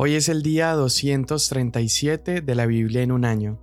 Hoy 0.00 0.14
es 0.14 0.28
el 0.28 0.44
día 0.44 0.74
237 0.74 2.40
de 2.40 2.54
la 2.54 2.66
Biblia 2.66 3.02
en 3.02 3.10
un 3.10 3.24
año. 3.24 3.58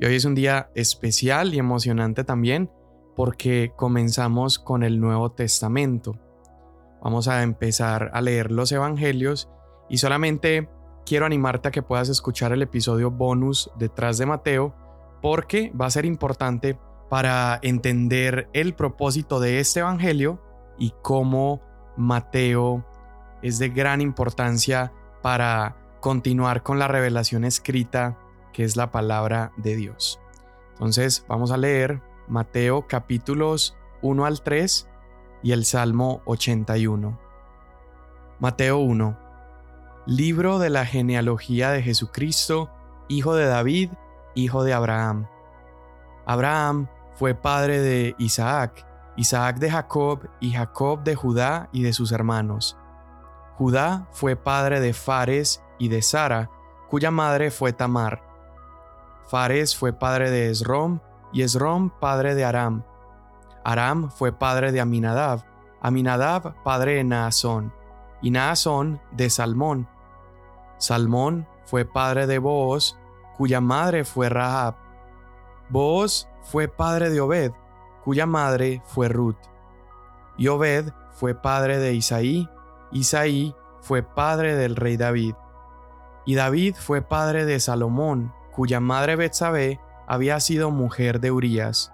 Y 0.00 0.06
hoy 0.06 0.14
es 0.14 0.24
un 0.24 0.34
día 0.34 0.70
especial 0.74 1.52
y 1.52 1.58
emocionante 1.58 2.24
también 2.24 2.70
porque 3.14 3.74
comenzamos 3.76 4.58
con 4.58 4.82
el 4.82 4.98
Nuevo 4.98 5.32
Testamento. 5.32 6.18
Vamos 7.02 7.28
a 7.28 7.42
empezar 7.42 8.10
a 8.14 8.22
leer 8.22 8.50
los 8.50 8.72
Evangelios 8.72 9.50
y 9.90 9.98
solamente 9.98 10.70
quiero 11.04 11.26
animarte 11.26 11.68
a 11.68 11.70
que 11.70 11.82
puedas 11.82 12.08
escuchar 12.08 12.52
el 12.52 12.62
episodio 12.62 13.10
bonus 13.10 13.70
detrás 13.78 14.16
de 14.16 14.24
Mateo 14.24 14.74
porque 15.20 15.70
va 15.78 15.84
a 15.84 15.90
ser 15.90 16.06
importante 16.06 16.78
para 17.10 17.58
entender 17.60 18.48
el 18.54 18.72
propósito 18.72 19.38
de 19.38 19.60
este 19.60 19.80
Evangelio 19.80 20.40
y 20.78 20.94
cómo 21.02 21.60
Mateo 21.98 22.86
es 23.42 23.58
de 23.58 23.68
gran 23.68 24.00
importancia 24.00 24.94
para 25.28 25.76
continuar 26.00 26.62
con 26.62 26.78
la 26.78 26.88
revelación 26.88 27.44
escrita 27.44 28.16
que 28.54 28.64
es 28.64 28.76
la 28.76 28.90
palabra 28.90 29.52
de 29.58 29.76
Dios. 29.76 30.18
Entonces 30.72 31.26
vamos 31.28 31.50
a 31.50 31.58
leer 31.58 32.00
Mateo 32.28 32.86
capítulos 32.88 33.76
1 34.00 34.24
al 34.24 34.40
3 34.40 34.88
y 35.42 35.52
el 35.52 35.66
Salmo 35.66 36.22
81. 36.24 37.20
Mateo 38.40 38.78
1. 38.78 39.18
Libro 40.06 40.58
de 40.58 40.70
la 40.70 40.86
genealogía 40.86 41.72
de 41.72 41.82
Jesucristo, 41.82 42.70
hijo 43.08 43.34
de 43.34 43.44
David, 43.44 43.90
hijo 44.34 44.64
de 44.64 44.72
Abraham. 44.72 45.28
Abraham 46.24 46.88
fue 47.16 47.34
padre 47.34 47.82
de 47.82 48.14
Isaac, 48.16 48.86
Isaac 49.18 49.58
de 49.58 49.72
Jacob 49.72 50.26
y 50.40 50.52
Jacob 50.52 51.04
de 51.04 51.14
Judá 51.16 51.68
y 51.70 51.82
de 51.82 51.92
sus 51.92 52.12
hermanos. 52.12 52.78
Judá 53.58 54.06
fue 54.12 54.36
padre 54.36 54.78
de 54.78 54.92
Fares 54.92 55.64
y 55.78 55.88
de 55.88 56.00
Sara, 56.00 56.48
cuya 56.88 57.10
madre 57.10 57.50
fue 57.50 57.72
Tamar. 57.72 58.22
Fares 59.26 59.76
fue 59.76 59.92
padre 59.92 60.30
de 60.30 60.48
Esrom 60.48 61.00
y 61.32 61.42
Esrom 61.42 61.90
padre 61.90 62.36
de 62.36 62.44
Aram. 62.44 62.84
Aram 63.64 64.12
fue 64.12 64.30
padre 64.30 64.70
de 64.70 64.80
Aminadab, 64.80 65.44
Aminadab 65.82 66.62
padre 66.62 66.94
de 66.94 67.04
Naasón, 67.04 67.74
y 68.22 68.30
Naasón 68.30 69.00
de 69.10 69.28
Salmón. 69.28 69.88
Salmón 70.78 71.48
fue 71.64 71.84
padre 71.84 72.28
de 72.28 72.38
Booz, 72.38 72.96
cuya 73.36 73.60
madre 73.60 74.04
fue 74.04 74.28
Rahab. 74.28 74.76
Booz 75.68 76.28
fue 76.42 76.68
padre 76.68 77.10
de 77.10 77.20
Obed, 77.20 77.50
cuya 78.04 78.24
madre 78.24 78.82
fue 78.86 79.08
Ruth. 79.08 79.36
Y 80.36 80.46
Obed 80.46 80.92
fue 81.10 81.34
padre 81.34 81.78
de 81.78 81.94
Isaí, 81.94 82.48
Isaí 82.92 83.54
fue 83.80 84.02
padre 84.02 84.54
del 84.54 84.76
rey 84.76 84.96
David. 84.96 85.34
Y 86.24 86.34
David 86.34 86.76
fue 86.78 87.02
padre 87.02 87.44
de 87.44 87.60
Salomón, 87.60 88.32
cuya 88.52 88.80
madre 88.80 89.16
Betsabé 89.16 89.80
había 90.06 90.40
sido 90.40 90.70
mujer 90.70 91.20
de 91.20 91.30
Urías. 91.30 91.92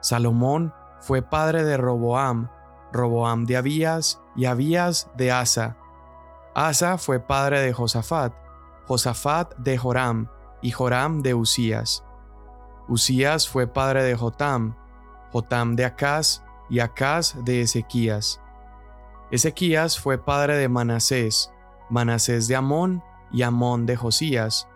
Salomón 0.00 0.74
fue 1.00 1.22
padre 1.22 1.64
de 1.64 1.76
Roboam, 1.76 2.50
Roboam 2.92 3.46
de 3.46 3.56
Abías 3.56 4.20
y 4.36 4.44
Abías 4.44 5.10
de 5.16 5.32
Asa. 5.32 5.76
Asa 6.54 6.98
fue 6.98 7.20
padre 7.20 7.60
de 7.60 7.72
Josafat, 7.72 8.34
Josafat 8.86 9.56
de 9.56 9.78
Joram 9.78 10.28
y 10.60 10.70
Joram 10.70 11.22
de 11.22 11.34
Usías. 11.34 12.04
Usías 12.88 13.48
fue 13.48 13.66
padre 13.66 14.02
de 14.02 14.14
Jotam, 14.14 14.76
Jotam 15.32 15.76
de 15.76 15.86
Acaz 15.86 16.42
y 16.68 16.80
Acaz 16.80 17.36
de 17.44 17.62
Ezequías. 17.62 18.41
Ezequías 19.32 19.98
fue 19.98 20.18
padre 20.18 20.58
de 20.58 20.68
Manasés, 20.68 21.50
Manasés 21.88 22.48
de 22.48 22.56
Amón 22.56 23.02
y 23.32 23.40
Amón 23.40 23.86
de 23.86 23.96
Josías. 23.96 24.68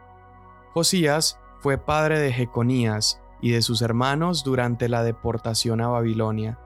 Josías 0.72 1.38
fue 1.60 1.76
padre 1.76 2.18
de 2.20 2.32
Jeconías 2.32 3.20
y 3.42 3.50
de 3.50 3.60
sus 3.60 3.82
hermanos 3.82 4.44
durante 4.44 4.88
la 4.88 5.02
deportación 5.02 5.82
a 5.82 5.88
Babilonia. 5.88 6.58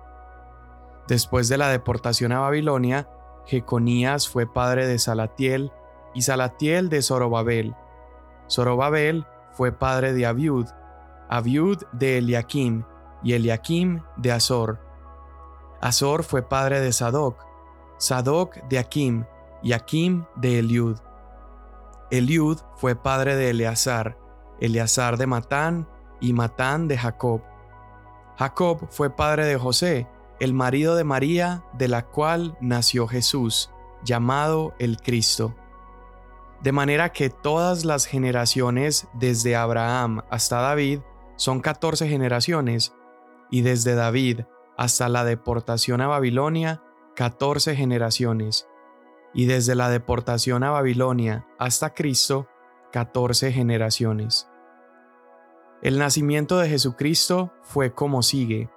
Después 1.09 1.49
de 1.49 1.59
la 1.59 1.69
deportación 1.69 2.31
a 2.31 2.39
Babilonia, 2.39 3.09
Jeconías 3.47 4.29
fue 4.29 4.47
padre 4.47 4.87
de 4.87 5.01
Salatiel 5.01 5.73
y 6.15 6.23
Salatiel 6.23 6.91
de 6.91 7.03
Zorobabel. 7.03 7.75
Zorobabel 8.49 9.27
fue 9.51 9.73
padre 9.73 10.13
de 10.13 10.27
Abiud, 10.27 10.69
Abiud 11.29 11.83
de 11.91 12.19
Eliakim 12.19 12.85
y 13.25 13.33
Eliakim 13.33 14.05
de 14.17 14.31
Azor. 14.31 14.79
Azor 15.81 16.23
fue 16.23 16.43
padre 16.43 16.79
de 16.79 16.93
Sadoc, 16.93 17.50
Sadoc 18.01 18.57
de 18.71 18.79
Akim 18.79 19.27
y 19.63 19.73
Akim 19.75 20.25
de 20.37 20.59
Eliud. 20.59 20.97
Eliud 22.11 22.57
fue 22.77 22.97
padre 22.97 23.37
de 23.37 23.51
Eleazar, 23.51 24.17
Eleazar 24.59 25.19
de 25.19 25.27
Matán 25.27 25.87
y 26.19 26.33
Matán 26.33 26.89
de 26.89 26.97
Jacob. 26.97 27.43
Jacob 28.39 28.89
fue 28.91 29.11
padre 29.11 29.45
de 29.45 29.59
José, 29.59 30.09
el 30.41 30.55
marido 30.55 30.97
de 30.97 31.05
María, 31.05 31.63
de 31.75 31.89
la 31.89 32.07
cual 32.07 32.57
nació 32.63 33.07
Jesús, 33.07 33.71
llamado 34.03 34.75
el 34.79 34.97
Cristo. 34.97 35.55
De 36.63 36.73
manera 36.73 37.13
que 37.13 37.29
todas 37.29 37.85
las 37.85 38.07
generaciones 38.07 39.09
desde 39.13 39.57
Abraham 39.57 40.23
hasta 40.31 40.63
David 40.63 41.01
son 41.37 41.61
catorce 41.61 42.09
generaciones, 42.09 42.95
y 43.51 43.61
desde 43.61 43.95
David 43.95 44.41
hasta 44.79 45.11
la 45.11 45.25
deportación 45.25 46.01
a 46.01 46.07
Babilonia 46.07 46.83
14 47.21 47.77
generaciones, 47.77 48.67
y 49.35 49.45
desde 49.45 49.75
la 49.75 49.91
deportación 49.91 50.65
a 50.65 50.71
Babilonia 50.71 51.47
hasta 51.59 51.93
Cristo, 51.93 52.49
14 52.93 53.53
generaciones. 53.53 54.49
El 55.83 55.99
nacimiento 55.99 56.57
de 56.57 56.71
Jesucristo 56.71 57.53
fue 57.61 57.93
como 57.93 58.23
sigue. 58.23 58.71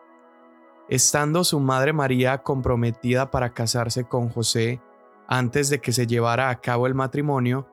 Estando 0.89 1.45
su 1.45 1.61
madre 1.61 1.93
María 1.93 2.39
comprometida 2.39 3.31
para 3.31 3.53
casarse 3.53 4.03
con 4.03 4.27
José 4.27 4.81
antes 5.25 5.69
de 5.69 5.79
que 5.79 5.93
se 5.93 6.05
llevara 6.05 6.49
a 6.49 6.59
cabo 6.59 6.85
el 6.85 6.95
matrimonio, 6.95 7.69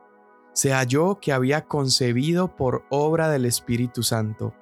se 0.52 0.72
halló 0.72 1.18
que 1.18 1.32
había 1.32 1.66
concebido 1.66 2.54
por 2.54 2.84
obra 2.90 3.28
del 3.28 3.44
Espíritu 3.44 4.04
Santo. 4.04 4.54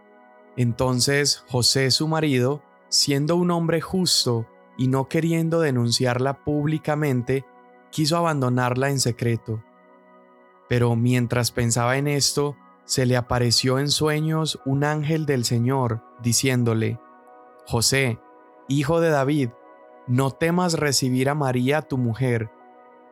Entonces 0.57 1.45
José 1.51 1.91
su 1.91 2.09
marido, 2.09 2.63
siendo 2.89 3.37
un 3.37 3.51
hombre 3.51 3.83
justo 3.83 4.47
y 4.79 4.87
no 4.87 5.09
queriendo 5.09 5.61
denunciarla 5.61 6.45
públicamente, 6.45 7.45
quiso 7.91 8.17
abandonarla 8.17 8.89
en 8.89 9.01
secreto. 9.01 9.63
Pero 10.69 10.95
mientras 10.95 11.51
pensaba 11.51 11.99
en 11.99 12.07
esto, 12.07 12.57
se 12.85 13.05
le 13.05 13.17
apareció 13.17 13.81
en 13.81 13.91
sueños 13.91 14.61
un 14.65 14.85
ángel 14.85 15.27
del 15.27 15.45
Señor, 15.45 16.03
diciéndole, 16.23 17.01
José, 17.67 18.21
hijo 18.69 19.01
de 19.01 19.11
David, 19.11 19.51
no 20.07 20.31
temas 20.31 20.75
recibir 20.75 21.29
a 21.29 21.35
María 21.35 21.83
tu 21.83 21.99
mujer, 21.99 22.51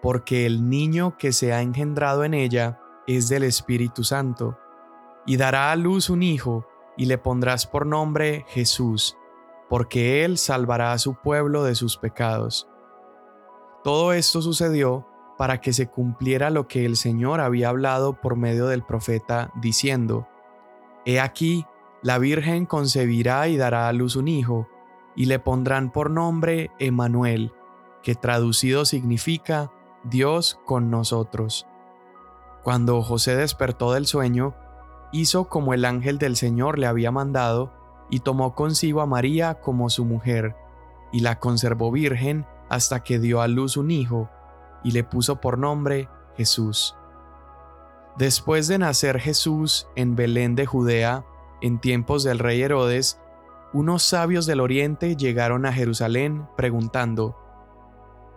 porque 0.00 0.47
el 0.47 0.71
niño 0.71 1.19
que 1.19 1.32
se 1.32 1.53
ha 1.53 1.62
engendrado 1.62 2.25
en 2.25 2.32
ella 2.32 2.78
es 3.09 3.28
del 3.28 3.43
Espíritu 3.43 4.05
Santo, 4.05 4.56
y 5.26 5.37
dará 5.37 5.72
a 5.72 5.76
luz 5.76 6.10
un 6.10 6.22
hijo, 6.22 6.65
y 6.97 7.06
le 7.06 7.19
pondrás 7.19 7.66
por 7.66 7.87
nombre 7.87 8.44
Jesús 8.49 9.16
porque 9.69 10.25
Él 10.25 10.38
salvará 10.38 10.93
a 10.93 10.99
su 10.99 11.15
pueblo 11.15 11.65
de 11.65 11.75
sus 11.75 11.97
pecados. 11.97 12.69
Todo 13.82 14.12
esto 14.12 14.43
sucedió 14.43 15.06
para 15.38 15.60
que 15.60 15.72
se 15.72 15.88
cumpliera 15.88 16.50
lo 16.50 16.66
que 16.66 16.84
el 16.84 16.97
Señor 16.97 17.41
había 17.41 17.69
hablado 17.69 18.21
por 18.21 18.37
medio 18.37 18.66
del 18.66 18.82
profeta, 18.82 19.50
diciendo, 19.60 20.26
He 21.05 21.21
aquí, 21.21 21.66
la 22.03 22.19
Virgen 22.19 22.66
concebirá 22.66 23.49
y 23.49 23.56
dará 23.56 23.88
a 23.88 23.93
luz 23.93 24.16
un 24.16 24.28
hijo, 24.28 24.69
y 25.15 25.26
le 25.26 25.38
pondrán 25.38 25.93
por 25.93 26.10
nombre 26.10 26.71
Emmanuel, 26.78 27.53
que 28.03 28.15
traducido 28.15 28.84
significa 28.84 29.72
Dios 30.05 30.59
con 30.65 30.91
nosotros. 30.91 31.66
Cuando 32.62 33.02
José 33.02 33.37
despertó 33.37 33.93
del 33.93 34.06
sueño, 34.06 34.55
hizo 35.12 35.49
como 35.49 35.75
el 35.75 35.85
ángel 35.85 36.19
del 36.19 36.37
Señor 36.37 36.79
le 36.79 36.87
había 36.87 37.11
mandado, 37.11 37.73
y 38.11 38.20
tomó 38.20 38.55
consigo 38.55 39.00
a 39.00 39.06
María 39.06 39.61
como 39.61 39.91
su 39.91 40.05
mujer, 40.05 40.56
y 41.12 41.20
la 41.20 41.38
conservó 41.38 41.91
virgen 41.91 42.47
hasta 42.69 43.03
que 43.03 43.19
dio 43.19 43.41
a 43.41 43.49
luz 43.49 43.76
un 43.76 43.91
hijo, 43.91 44.29
y 44.82 44.93
le 44.93 45.05
puso 45.05 45.41
por 45.41 45.58
nombre 45.58 46.08
Jesús. 46.37 46.97
Después 48.17 48.69
de 48.69 48.79
nacer 48.79 49.20
Jesús 49.20 49.88
en 49.94 50.17
Belén 50.17 50.55
de 50.55 50.67
Judea, 50.67 51.25
en 51.61 51.81
tiempos 51.81 52.25
del 52.25 52.38
rey 52.38 52.62
Herodes, 52.62 53.20
unos 53.73 54.03
sabios 54.03 54.47
del 54.47 54.61
oriente 54.61 55.17
llegaron 55.17 55.67
a 55.67 55.73
Jerusalén 55.73 56.47
preguntando, 56.56 57.37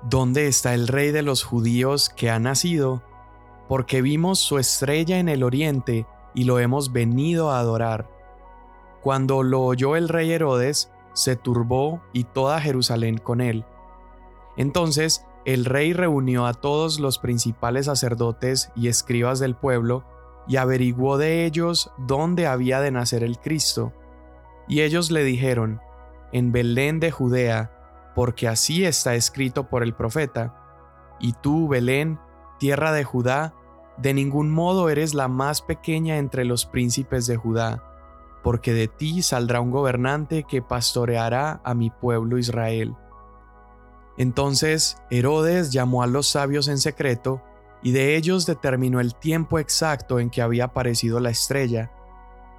¿Dónde 0.04 0.48
está 0.48 0.74
el 0.74 0.88
rey 0.88 1.12
de 1.12 1.22
los 1.22 1.44
judíos 1.44 2.10
que 2.10 2.30
ha 2.30 2.40
nacido? 2.40 3.04
Porque 3.68 4.02
vimos 4.02 4.40
su 4.40 4.58
estrella 4.58 5.20
en 5.20 5.30
el 5.30 5.44
oriente 5.44 6.06
y 6.34 6.46
lo 6.46 6.60
hemos 6.60 6.92
venido 6.92 7.52
a 7.52 7.60
adorar. 7.60 8.10
Cuando 9.02 9.44
lo 9.44 9.62
oyó 9.62 9.96
el 9.96 10.10
rey 10.10 10.32
Herodes, 10.32 10.92
se 11.14 11.36
turbó 11.36 12.02
y 12.14 12.26
toda 12.26 12.62
Jerusalén 12.62 13.18
con 13.18 13.42
él. 13.42 13.66
Entonces 14.58 15.26
el 15.46 15.66
rey 15.66 15.94
reunió 15.94 16.46
a 16.46 16.54
todos 16.54 17.00
los 17.00 17.18
principales 17.18 17.86
sacerdotes 17.86 18.72
y 18.76 18.88
escribas 18.88 19.40
del 19.40 19.56
pueblo 19.56 20.04
y 20.48 20.58
averiguó 20.58 21.18
de 21.18 21.46
ellos 21.46 21.92
dónde 21.98 22.46
había 22.48 22.82
de 22.82 22.92
nacer 22.92 23.24
el 23.24 23.40
Cristo. 23.40 23.94
Y 24.68 24.82
ellos 24.82 25.12
le 25.12 25.24
dijeron, 25.24 25.82
en 26.32 26.52
Belén 26.52 27.00
de 27.00 27.12
Judea, 27.12 28.12
porque 28.16 28.48
así 28.48 28.86
está 28.86 29.16
escrito 29.16 29.70
por 29.70 29.82
el 29.82 29.94
profeta. 29.94 30.56
Y 31.20 31.34
tú, 31.34 31.68
Belén, 31.68 32.20
tierra 32.60 32.92
de 32.92 33.04
Judá, 33.04 33.54
de 33.98 34.14
ningún 34.14 34.50
modo 34.52 34.90
eres 34.90 35.14
la 35.14 35.28
más 35.28 35.62
pequeña 35.62 36.18
entre 36.18 36.46
los 36.46 36.66
príncipes 36.66 37.28
de 37.28 37.38
Judá, 37.38 37.84
porque 38.44 38.74
de 38.74 38.88
ti 38.88 39.22
saldrá 39.22 39.62
un 39.62 39.72
gobernante 39.72 40.44
que 40.44 40.62
pastoreará 40.62 41.62
a 41.64 41.74
mi 41.74 41.90
pueblo 41.90 42.38
Israel. 42.38 42.96
Entonces 44.18 44.98
Herodes 45.10 45.72
llamó 45.72 46.04
a 46.04 46.08
los 46.08 46.28
sabios 46.28 46.68
en 46.68 46.78
secreto, 46.78 47.42
y 47.82 47.92
de 47.92 48.18
ellos 48.18 48.46
determinó 48.46 49.00
el 49.00 49.16
tiempo 49.16 49.58
exacto 49.58 50.20
en 50.20 50.30
que 50.30 50.42
había 50.42 50.66
aparecido 50.66 51.20
la 51.20 51.30
estrella, 51.30 51.92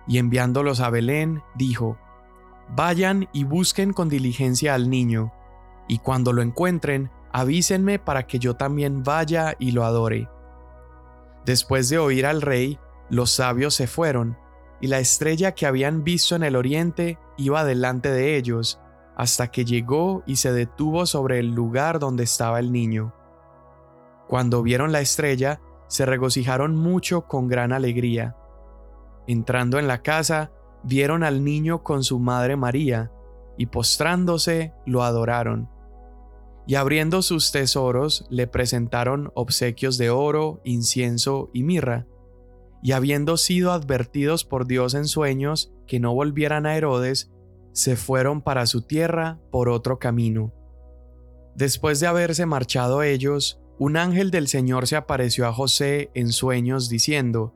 y 0.06 0.18
enviándolos 0.18 0.80
a 0.80 0.90
Belén, 0.90 1.42
dijo, 1.54 1.98
Vayan 2.74 3.28
y 3.32 3.44
busquen 3.44 3.92
con 3.92 4.08
diligencia 4.08 4.74
al 4.74 4.88
niño, 4.88 5.32
y 5.88 5.98
cuando 5.98 6.32
lo 6.32 6.40
encuentren, 6.40 7.10
avísenme 7.32 7.98
para 7.98 8.26
que 8.26 8.38
yo 8.38 8.54
también 8.54 9.02
vaya 9.02 9.56
y 9.58 9.72
lo 9.72 9.84
adore. 9.84 10.28
Después 11.44 11.88
de 11.88 11.98
oír 11.98 12.26
al 12.26 12.42
rey, 12.42 12.78
los 13.08 13.30
sabios 13.30 13.74
se 13.74 13.86
fueron, 13.86 14.38
y 14.80 14.86
la 14.86 14.98
estrella 14.98 15.52
que 15.52 15.66
habían 15.66 16.04
visto 16.04 16.36
en 16.36 16.42
el 16.42 16.56
oriente 16.56 17.18
iba 17.36 17.64
delante 17.64 18.10
de 18.10 18.36
ellos, 18.36 18.80
hasta 19.16 19.50
que 19.50 19.64
llegó 19.64 20.22
y 20.26 20.36
se 20.36 20.52
detuvo 20.52 21.04
sobre 21.06 21.38
el 21.38 21.54
lugar 21.54 21.98
donde 21.98 22.24
estaba 22.24 22.58
el 22.58 22.72
niño. 22.72 23.14
Cuando 24.28 24.62
vieron 24.62 24.92
la 24.92 25.00
estrella, 25.00 25.60
se 25.88 26.06
regocijaron 26.06 26.76
mucho 26.76 27.26
con 27.26 27.48
gran 27.48 27.72
alegría. 27.72 28.36
Entrando 29.26 29.78
en 29.78 29.88
la 29.88 30.02
casa, 30.02 30.52
vieron 30.82 31.24
al 31.24 31.44
niño 31.44 31.82
con 31.82 32.04
su 32.04 32.18
madre 32.18 32.56
María, 32.56 33.10
y 33.58 33.66
postrándose 33.66 34.72
lo 34.86 35.02
adoraron. 35.02 35.68
Y 36.66 36.76
abriendo 36.76 37.20
sus 37.22 37.52
tesoros 37.52 38.24
le 38.30 38.46
presentaron 38.46 39.32
obsequios 39.34 39.98
de 39.98 40.10
oro, 40.10 40.60
incienso 40.64 41.50
y 41.52 41.64
mirra. 41.64 42.06
Y 42.82 42.92
habiendo 42.92 43.36
sido 43.36 43.72
advertidos 43.72 44.44
por 44.44 44.66
Dios 44.66 44.94
en 44.94 45.06
sueños 45.06 45.72
que 45.86 46.00
no 46.00 46.14
volvieran 46.14 46.66
a 46.66 46.76
Herodes, 46.76 47.30
se 47.72 47.96
fueron 47.96 48.42
para 48.42 48.66
su 48.66 48.82
tierra 48.82 49.38
por 49.50 49.68
otro 49.68 49.98
camino. 49.98 50.52
Después 51.54 52.00
de 52.00 52.06
haberse 52.06 52.46
marchado 52.46 53.02
ellos, 53.02 53.60
un 53.78 53.96
ángel 53.96 54.30
del 54.30 54.48
Señor 54.48 54.86
se 54.86 54.96
apareció 54.96 55.46
a 55.46 55.52
José 55.52 56.10
en 56.14 56.32
sueños 56.32 56.88
diciendo, 56.88 57.54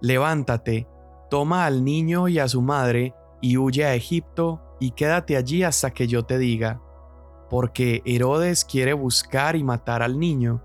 Levántate, 0.00 0.86
toma 1.30 1.66
al 1.66 1.84
niño 1.84 2.28
y 2.28 2.38
a 2.38 2.48
su 2.48 2.60
madre, 2.60 3.14
y 3.40 3.56
huye 3.56 3.84
a 3.84 3.94
Egipto, 3.94 4.62
y 4.80 4.90
quédate 4.90 5.36
allí 5.36 5.62
hasta 5.62 5.90
que 5.90 6.06
yo 6.06 6.24
te 6.24 6.38
diga, 6.38 6.82
porque 7.48 8.02
Herodes 8.04 8.64
quiere 8.64 8.92
buscar 8.92 9.56
y 9.56 9.64
matar 9.64 10.02
al 10.02 10.18
niño. 10.18 10.62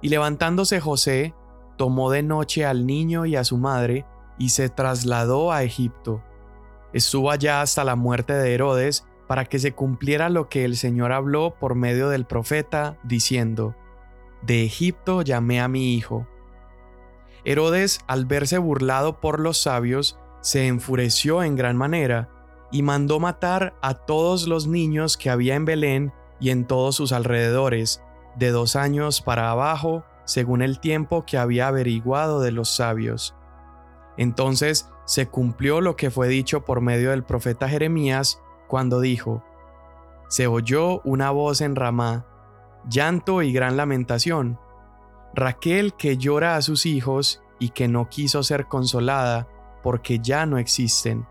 Y 0.00 0.08
levantándose 0.08 0.80
José, 0.80 1.34
tomó 1.78 2.10
de 2.10 2.22
noche 2.22 2.66
al 2.66 2.84
niño 2.86 3.24
y 3.24 3.36
a 3.36 3.44
su 3.44 3.56
madre, 3.56 4.04
y 4.36 4.50
se 4.50 4.68
trasladó 4.68 5.50
a 5.50 5.62
Egipto. 5.62 6.22
Estuvo 6.92 7.30
allá 7.30 7.62
hasta 7.62 7.84
la 7.84 7.96
muerte 7.96 8.34
de 8.34 8.52
Herodes, 8.52 9.06
para 9.26 9.44
que 9.44 9.58
se 9.58 9.72
cumpliera 9.72 10.28
lo 10.28 10.48
que 10.48 10.64
el 10.64 10.76
Señor 10.76 11.12
habló 11.12 11.54
por 11.58 11.74
medio 11.74 12.08
del 12.08 12.26
profeta, 12.26 12.98
diciendo, 13.04 13.74
De 14.42 14.64
Egipto 14.64 15.22
llamé 15.22 15.60
a 15.60 15.68
mi 15.68 15.94
hijo. 15.94 16.26
Herodes, 17.44 18.00
al 18.06 18.26
verse 18.26 18.58
burlado 18.58 19.20
por 19.20 19.40
los 19.40 19.58
sabios, 19.58 20.18
se 20.40 20.66
enfureció 20.66 21.42
en 21.42 21.56
gran 21.56 21.76
manera 21.76 22.30
y 22.70 22.82
mandó 22.82 23.20
matar 23.20 23.74
a 23.82 23.94
todos 23.94 24.46
los 24.46 24.66
niños 24.66 25.16
que 25.16 25.30
había 25.30 25.54
en 25.54 25.64
Belén 25.64 26.12
y 26.40 26.50
en 26.50 26.66
todos 26.66 26.96
sus 26.96 27.12
alrededores, 27.12 28.02
de 28.36 28.50
dos 28.50 28.76
años 28.76 29.20
para 29.20 29.50
abajo, 29.50 30.04
según 30.28 30.60
el 30.60 30.78
tiempo 30.78 31.24
que 31.24 31.38
había 31.38 31.68
averiguado 31.68 32.40
de 32.40 32.52
los 32.52 32.76
sabios. 32.76 33.34
Entonces 34.18 34.90
se 35.06 35.26
cumplió 35.26 35.80
lo 35.80 35.96
que 35.96 36.10
fue 36.10 36.28
dicho 36.28 36.66
por 36.66 36.82
medio 36.82 37.12
del 37.12 37.24
profeta 37.24 37.66
Jeremías, 37.66 38.42
cuando 38.68 39.00
dijo, 39.00 39.42
Se 40.28 40.46
oyó 40.46 41.00
una 41.00 41.30
voz 41.30 41.62
en 41.62 41.76
Ramá, 41.76 42.26
llanto 42.86 43.40
y 43.40 43.54
gran 43.54 43.78
lamentación, 43.78 44.60
Raquel 45.34 45.94
que 45.94 46.18
llora 46.18 46.56
a 46.56 46.62
sus 46.62 46.84
hijos 46.84 47.42
y 47.58 47.70
que 47.70 47.88
no 47.88 48.10
quiso 48.10 48.42
ser 48.42 48.66
consolada 48.66 49.48
porque 49.82 50.18
ya 50.18 50.44
no 50.44 50.58
existen. 50.58 51.26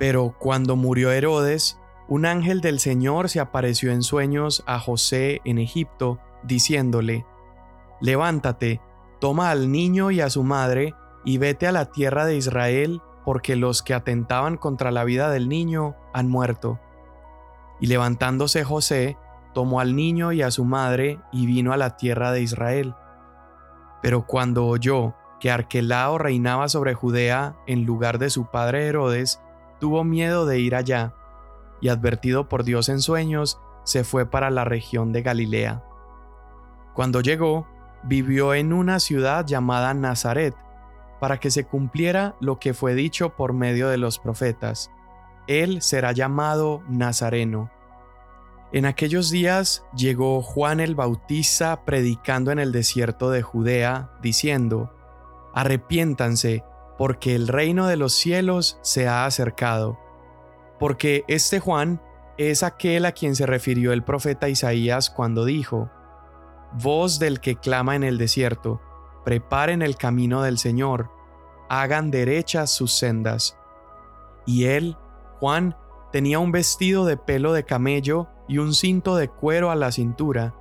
Pero 0.00 0.34
cuando 0.36 0.74
murió 0.74 1.12
Herodes, 1.12 1.78
un 2.08 2.26
ángel 2.26 2.60
del 2.60 2.80
Señor 2.80 3.28
se 3.28 3.38
apareció 3.38 3.92
en 3.92 4.02
sueños 4.02 4.64
a 4.66 4.80
José 4.80 5.40
en 5.44 5.58
Egipto, 5.58 6.18
diciéndole, 6.42 7.24
Levántate, 8.04 8.82
toma 9.18 9.48
al 9.48 9.72
niño 9.72 10.10
y 10.10 10.20
a 10.20 10.28
su 10.28 10.44
madre, 10.44 10.94
y 11.24 11.38
vete 11.38 11.66
a 11.66 11.72
la 11.72 11.86
tierra 11.86 12.26
de 12.26 12.36
Israel, 12.36 13.00
porque 13.24 13.56
los 13.56 13.82
que 13.82 13.94
atentaban 13.94 14.58
contra 14.58 14.90
la 14.90 15.04
vida 15.04 15.30
del 15.30 15.48
niño 15.48 15.96
han 16.12 16.28
muerto. 16.28 16.78
Y 17.80 17.86
levantándose 17.86 18.62
José, 18.62 19.16
tomó 19.54 19.80
al 19.80 19.96
niño 19.96 20.32
y 20.32 20.42
a 20.42 20.50
su 20.50 20.66
madre 20.66 21.18
y 21.32 21.46
vino 21.46 21.72
a 21.72 21.78
la 21.78 21.96
tierra 21.96 22.30
de 22.30 22.42
Israel. 22.42 22.94
Pero 24.02 24.26
cuando 24.26 24.66
oyó 24.66 25.14
que 25.40 25.50
Arquelao 25.50 26.18
reinaba 26.18 26.68
sobre 26.68 26.92
Judea 26.92 27.56
en 27.66 27.86
lugar 27.86 28.18
de 28.18 28.28
su 28.28 28.50
padre 28.50 28.86
Herodes, 28.86 29.40
tuvo 29.80 30.04
miedo 30.04 30.44
de 30.44 30.58
ir 30.58 30.74
allá, 30.74 31.14
y 31.80 31.88
advertido 31.88 32.50
por 32.50 32.64
Dios 32.64 32.90
en 32.90 33.00
sueños, 33.00 33.58
se 33.84 34.04
fue 34.04 34.26
para 34.26 34.50
la 34.50 34.66
región 34.66 35.10
de 35.14 35.22
Galilea. 35.22 35.82
Cuando 36.92 37.22
llegó, 37.22 37.66
vivió 38.04 38.54
en 38.54 38.72
una 38.72 39.00
ciudad 39.00 39.46
llamada 39.46 39.94
Nazaret, 39.94 40.54
para 41.20 41.38
que 41.38 41.50
se 41.50 41.64
cumpliera 41.64 42.36
lo 42.40 42.58
que 42.58 42.74
fue 42.74 42.94
dicho 42.94 43.30
por 43.30 43.52
medio 43.52 43.88
de 43.88 43.96
los 43.96 44.18
profetas. 44.18 44.90
Él 45.46 45.82
será 45.82 46.12
llamado 46.12 46.82
Nazareno. 46.88 47.70
En 48.72 48.86
aquellos 48.86 49.30
días 49.30 49.84
llegó 49.94 50.42
Juan 50.42 50.80
el 50.80 50.94
Bautista 50.94 51.84
predicando 51.84 52.50
en 52.50 52.58
el 52.58 52.72
desierto 52.72 53.30
de 53.30 53.42
Judea, 53.42 54.10
diciendo, 54.20 54.92
Arrepiéntanse, 55.54 56.64
porque 56.98 57.34
el 57.34 57.48
reino 57.48 57.86
de 57.86 57.96
los 57.96 58.14
cielos 58.14 58.78
se 58.82 59.06
ha 59.06 59.26
acercado. 59.26 59.98
Porque 60.78 61.24
este 61.28 61.60
Juan 61.60 62.00
es 62.36 62.62
aquel 62.62 63.06
a 63.06 63.12
quien 63.12 63.36
se 63.36 63.46
refirió 63.46 63.92
el 63.92 64.02
profeta 64.02 64.48
Isaías 64.48 65.08
cuando 65.10 65.44
dijo, 65.44 65.90
Voz 66.82 67.18
del 67.18 67.40
que 67.40 67.56
clama 67.56 67.94
en 67.94 68.02
el 68.02 68.18
desierto, 68.18 68.80
preparen 69.24 69.82
el 69.82 69.96
camino 69.96 70.42
del 70.42 70.58
Señor, 70.58 71.10
hagan 71.68 72.10
derechas 72.10 72.70
sus 72.70 72.92
sendas. 72.92 73.56
Y 74.46 74.64
él, 74.64 74.96
Juan, 75.38 75.76
tenía 76.12 76.38
un 76.38 76.52
vestido 76.52 77.04
de 77.04 77.16
pelo 77.16 77.52
de 77.52 77.64
camello 77.64 78.28
y 78.48 78.58
un 78.58 78.74
cinto 78.74 79.16
de 79.16 79.28
cuero 79.28 79.70
a 79.70 79.76
la 79.76 79.92
cintura, 79.92 80.54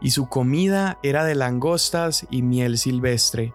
y 0.00 0.10
su 0.10 0.28
comida 0.28 0.98
era 1.02 1.24
de 1.24 1.34
langostas 1.34 2.26
y 2.30 2.42
miel 2.42 2.78
silvestre. 2.78 3.54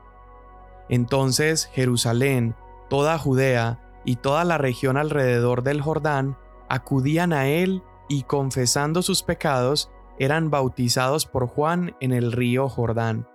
Entonces 0.90 1.70
Jerusalén, 1.74 2.56
toda 2.90 3.18
Judea 3.18 3.80
y 4.06 4.18
toda 4.18 4.44
la 4.44 4.58
región 4.58 4.98
alrededor 4.98 5.64
del 5.64 5.82
Jordán 5.82 6.38
acudían 6.68 7.34
a 7.34 7.48
él 7.48 7.84
y 8.10 8.24
confesando 8.24 9.02
sus 9.02 9.24
pecados 9.24 9.91
eran 10.20 10.50
bautizados 10.50 11.26
por 11.26 11.48
Juan 11.48 11.96
en 12.00 12.12
el 12.12 12.32
río 12.32 12.70
Jordán. 12.70 13.28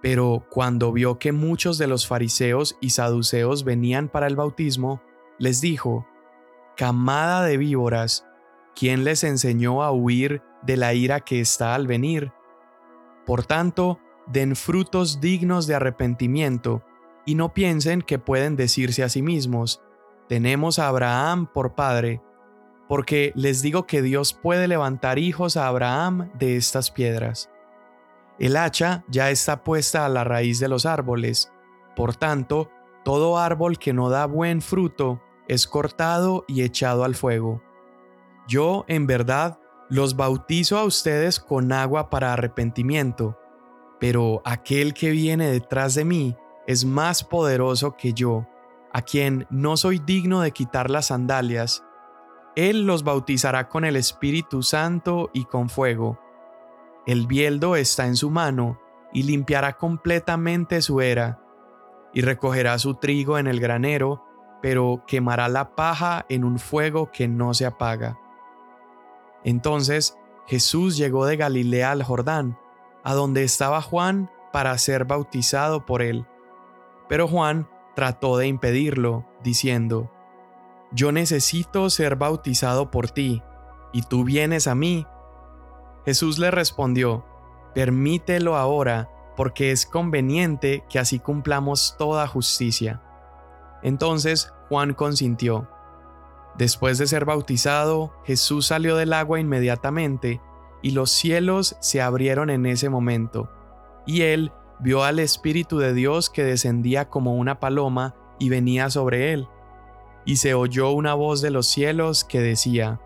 Pero 0.00 0.46
cuando 0.50 0.92
vio 0.92 1.18
que 1.18 1.32
muchos 1.32 1.78
de 1.78 1.88
los 1.88 2.06
fariseos 2.06 2.76
y 2.80 2.90
saduceos 2.90 3.64
venían 3.64 4.08
para 4.08 4.26
el 4.26 4.36
bautismo, 4.36 5.02
les 5.38 5.60
dijo, 5.60 6.06
Camada 6.76 7.42
de 7.42 7.56
víboras, 7.56 8.24
¿quién 8.76 9.02
les 9.02 9.24
enseñó 9.24 9.82
a 9.82 9.90
huir 9.90 10.42
de 10.62 10.76
la 10.76 10.94
ira 10.94 11.20
que 11.20 11.40
está 11.40 11.74
al 11.74 11.88
venir? 11.88 12.32
Por 13.26 13.44
tanto, 13.44 13.98
den 14.28 14.54
frutos 14.54 15.20
dignos 15.20 15.66
de 15.66 15.74
arrepentimiento, 15.74 16.84
y 17.26 17.34
no 17.34 17.52
piensen 17.52 18.00
que 18.00 18.18
pueden 18.18 18.56
decirse 18.56 19.02
a 19.02 19.08
sí 19.08 19.20
mismos, 19.20 19.82
tenemos 20.28 20.78
a 20.78 20.88
Abraham 20.88 21.46
por 21.52 21.74
padre, 21.74 22.22
porque 22.88 23.32
les 23.34 23.62
digo 23.62 23.86
que 23.86 24.02
Dios 24.02 24.32
puede 24.32 24.66
levantar 24.66 25.18
hijos 25.18 25.56
a 25.56 25.68
Abraham 25.68 26.30
de 26.38 26.56
estas 26.56 26.90
piedras. 26.90 27.50
El 28.38 28.56
hacha 28.56 29.04
ya 29.08 29.30
está 29.30 29.62
puesta 29.62 30.06
a 30.06 30.08
la 30.08 30.24
raíz 30.24 30.58
de 30.58 30.68
los 30.68 30.86
árboles, 30.86 31.52
por 31.94 32.14
tanto, 32.14 32.70
todo 33.04 33.38
árbol 33.38 33.78
que 33.78 33.92
no 33.92 34.08
da 34.08 34.26
buen 34.26 34.62
fruto 34.62 35.20
es 35.48 35.66
cortado 35.66 36.44
y 36.46 36.62
echado 36.62 37.04
al 37.04 37.14
fuego. 37.14 37.62
Yo, 38.46 38.84
en 38.86 39.06
verdad, 39.06 39.58
los 39.88 40.16
bautizo 40.16 40.78
a 40.78 40.84
ustedes 40.84 41.40
con 41.40 41.72
agua 41.72 42.10
para 42.10 42.32
arrepentimiento, 42.32 43.38
pero 43.98 44.42
aquel 44.44 44.94
que 44.94 45.10
viene 45.10 45.50
detrás 45.50 45.94
de 45.94 46.04
mí 46.04 46.36
es 46.66 46.84
más 46.84 47.24
poderoso 47.24 47.96
que 47.96 48.12
yo, 48.12 48.46
a 48.92 49.02
quien 49.02 49.46
no 49.50 49.76
soy 49.76 49.98
digno 49.98 50.40
de 50.40 50.52
quitar 50.52 50.90
las 50.90 51.06
sandalias. 51.06 51.82
Él 52.58 52.86
los 52.86 53.04
bautizará 53.04 53.68
con 53.68 53.84
el 53.84 53.94
Espíritu 53.94 54.64
Santo 54.64 55.30
y 55.32 55.44
con 55.44 55.68
fuego. 55.68 56.18
El 57.06 57.28
bieldo 57.28 57.76
está 57.76 58.08
en 58.08 58.16
su 58.16 58.30
mano 58.30 58.80
y 59.12 59.22
limpiará 59.22 59.74
completamente 59.76 60.82
su 60.82 61.00
era, 61.00 61.40
y 62.12 62.20
recogerá 62.20 62.76
su 62.80 62.94
trigo 62.94 63.38
en 63.38 63.46
el 63.46 63.60
granero, 63.60 64.24
pero 64.60 65.04
quemará 65.06 65.46
la 65.48 65.76
paja 65.76 66.26
en 66.28 66.42
un 66.42 66.58
fuego 66.58 67.12
que 67.12 67.28
no 67.28 67.54
se 67.54 67.64
apaga. 67.64 68.18
Entonces 69.44 70.18
Jesús 70.48 70.96
llegó 70.96 71.26
de 71.26 71.36
Galilea 71.36 71.92
al 71.92 72.02
Jordán, 72.02 72.58
a 73.04 73.14
donde 73.14 73.44
estaba 73.44 73.80
Juan 73.82 74.32
para 74.52 74.76
ser 74.78 75.04
bautizado 75.04 75.86
por 75.86 76.02
él. 76.02 76.26
Pero 77.08 77.28
Juan 77.28 77.68
trató 77.94 78.36
de 78.36 78.48
impedirlo, 78.48 79.24
diciendo, 79.44 80.10
Yo 80.92 81.12
necesito 81.12 81.90
ser 81.90 82.16
bautizado 82.16 82.90
por 82.90 83.10
ti, 83.10 83.42
y 83.92 84.02
tú 84.02 84.24
vienes 84.24 84.66
a 84.66 84.74
mí. 84.74 85.06
Jesús 86.04 86.38
le 86.38 86.50
respondió, 86.50 87.24
Permítelo 87.74 88.56
ahora, 88.56 89.10
porque 89.36 89.70
es 89.70 89.86
conveniente 89.86 90.84
que 90.88 90.98
así 90.98 91.18
cumplamos 91.18 91.96
toda 91.98 92.26
justicia. 92.26 93.02
Entonces 93.82 94.52
Juan 94.68 94.94
consintió. 94.94 95.68
Después 96.56 96.98
de 96.98 97.06
ser 97.06 97.24
bautizado, 97.24 98.12
Jesús 98.24 98.66
salió 98.66 98.96
del 98.96 99.12
agua 99.12 99.38
inmediatamente, 99.38 100.40
y 100.82 100.90
los 100.92 101.10
cielos 101.10 101.76
se 101.80 102.00
abrieron 102.00 102.50
en 102.50 102.66
ese 102.66 102.88
momento, 102.88 103.50
y 104.06 104.22
él 104.22 104.52
vio 104.80 105.04
al 105.04 105.18
Espíritu 105.18 105.78
de 105.78 105.92
Dios 105.92 106.30
que 106.30 106.44
descendía 106.44 107.08
como 107.08 107.34
una 107.34 107.60
paloma 107.60 108.14
y 108.38 108.48
venía 108.48 108.90
sobre 108.90 109.32
él. 109.32 109.48
Y 110.24 110.36
se 110.36 110.54
oyó 110.54 110.90
una 110.90 111.14
voz 111.14 111.40
de 111.40 111.50
los 111.50 111.66
cielos 111.66 112.24
que 112.24 112.40
decía, 112.40 113.00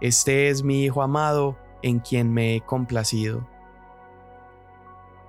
Este 0.00 0.48
es 0.48 0.62
mi 0.62 0.84
Hijo 0.84 1.02
amado, 1.02 1.56
en 1.82 2.00
quien 2.00 2.32
me 2.32 2.54
he 2.54 2.60
complacido. 2.60 3.46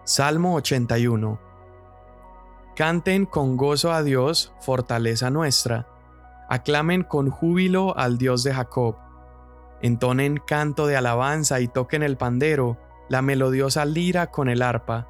Salmo 0.04 0.56
81 0.56 1.40
Canten 2.78 3.26
con 3.26 3.58
gozo 3.58 3.92
a 3.92 4.04
Dios, 4.04 4.54
fortaleza 4.60 5.32
nuestra. 5.32 5.88
Aclamen 6.48 7.04
con 7.04 7.30
júbilo 7.30 7.98
al 7.98 8.18
Dios 8.18 8.44
de 8.44 8.54
Jacob. 8.54 8.96
Entonen 9.82 10.38
canto 10.38 10.88
de 10.88 10.96
alabanza 10.96 11.60
y 11.60 11.68
toquen 11.68 12.04
el 12.04 12.18
pandero, 12.18 12.78
la 13.10 13.22
melodiosa 13.22 13.84
lira 13.86 14.28
con 14.28 14.48
el 14.48 14.62
arpa. 14.62 15.08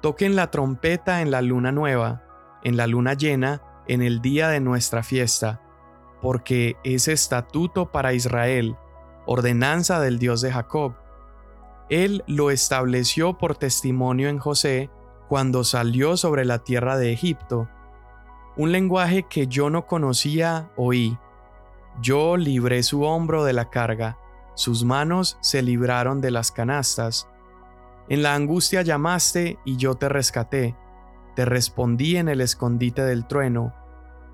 Toquen 0.00 0.34
la 0.34 0.50
trompeta 0.50 1.22
en 1.22 1.30
la 1.30 1.40
luna 1.40 1.72
nueva, 1.72 2.24
en 2.64 2.76
la 2.76 2.86
luna 2.86 3.14
llena, 3.14 3.62
en 3.88 4.02
el 4.02 4.20
día 4.20 4.48
de 4.48 4.60
nuestra 4.60 5.02
fiesta, 5.02 5.60
porque 6.20 6.76
es 6.84 7.08
estatuto 7.08 7.90
para 7.90 8.12
Israel, 8.12 8.76
ordenanza 9.26 10.00
del 10.00 10.18
Dios 10.18 10.40
de 10.40 10.52
Jacob. 10.52 10.94
Él 11.88 12.24
lo 12.26 12.50
estableció 12.50 13.38
por 13.38 13.56
testimonio 13.56 14.28
en 14.28 14.38
José, 14.38 14.90
cuando 15.28 15.64
salió 15.64 16.16
sobre 16.16 16.44
la 16.44 16.58
tierra 16.58 16.96
de 16.96 17.12
Egipto. 17.12 17.68
Un 18.56 18.70
lenguaje 18.70 19.24
que 19.24 19.46
yo 19.46 19.70
no 19.70 19.86
conocía 19.86 20.70
oí. 20.76 21.18
Yo 22.00 22.36
libré 22.36 22.82
su 22.82 23.02
hombro 23.02 23.44
de 23.44 23.52
la 23.52 23.70
carga, 23.70 24.18
sus 24.54 24.84
manos 24.84 25.38
se 25.40 25.62
libraron 25.62 26.20
de 26.20 26.30
las 26.30 26.52
canastas. 26.52 27.28
En 28.08 28.22
la 28.22 28.34
angustia 28.34 28.82
llamaste 28.82 29.58
y 29.64 29.76
yo 29.76 29.94
te 29.94 30.08
rescaté, 30.08 30.76
te 31.34 31.44
respondí 31.44 32.16
en 32.16 32.28
el 32.28 32.40
escondite 32.40 33.02
del 33.02 33.26
trueno, 33.26 33.74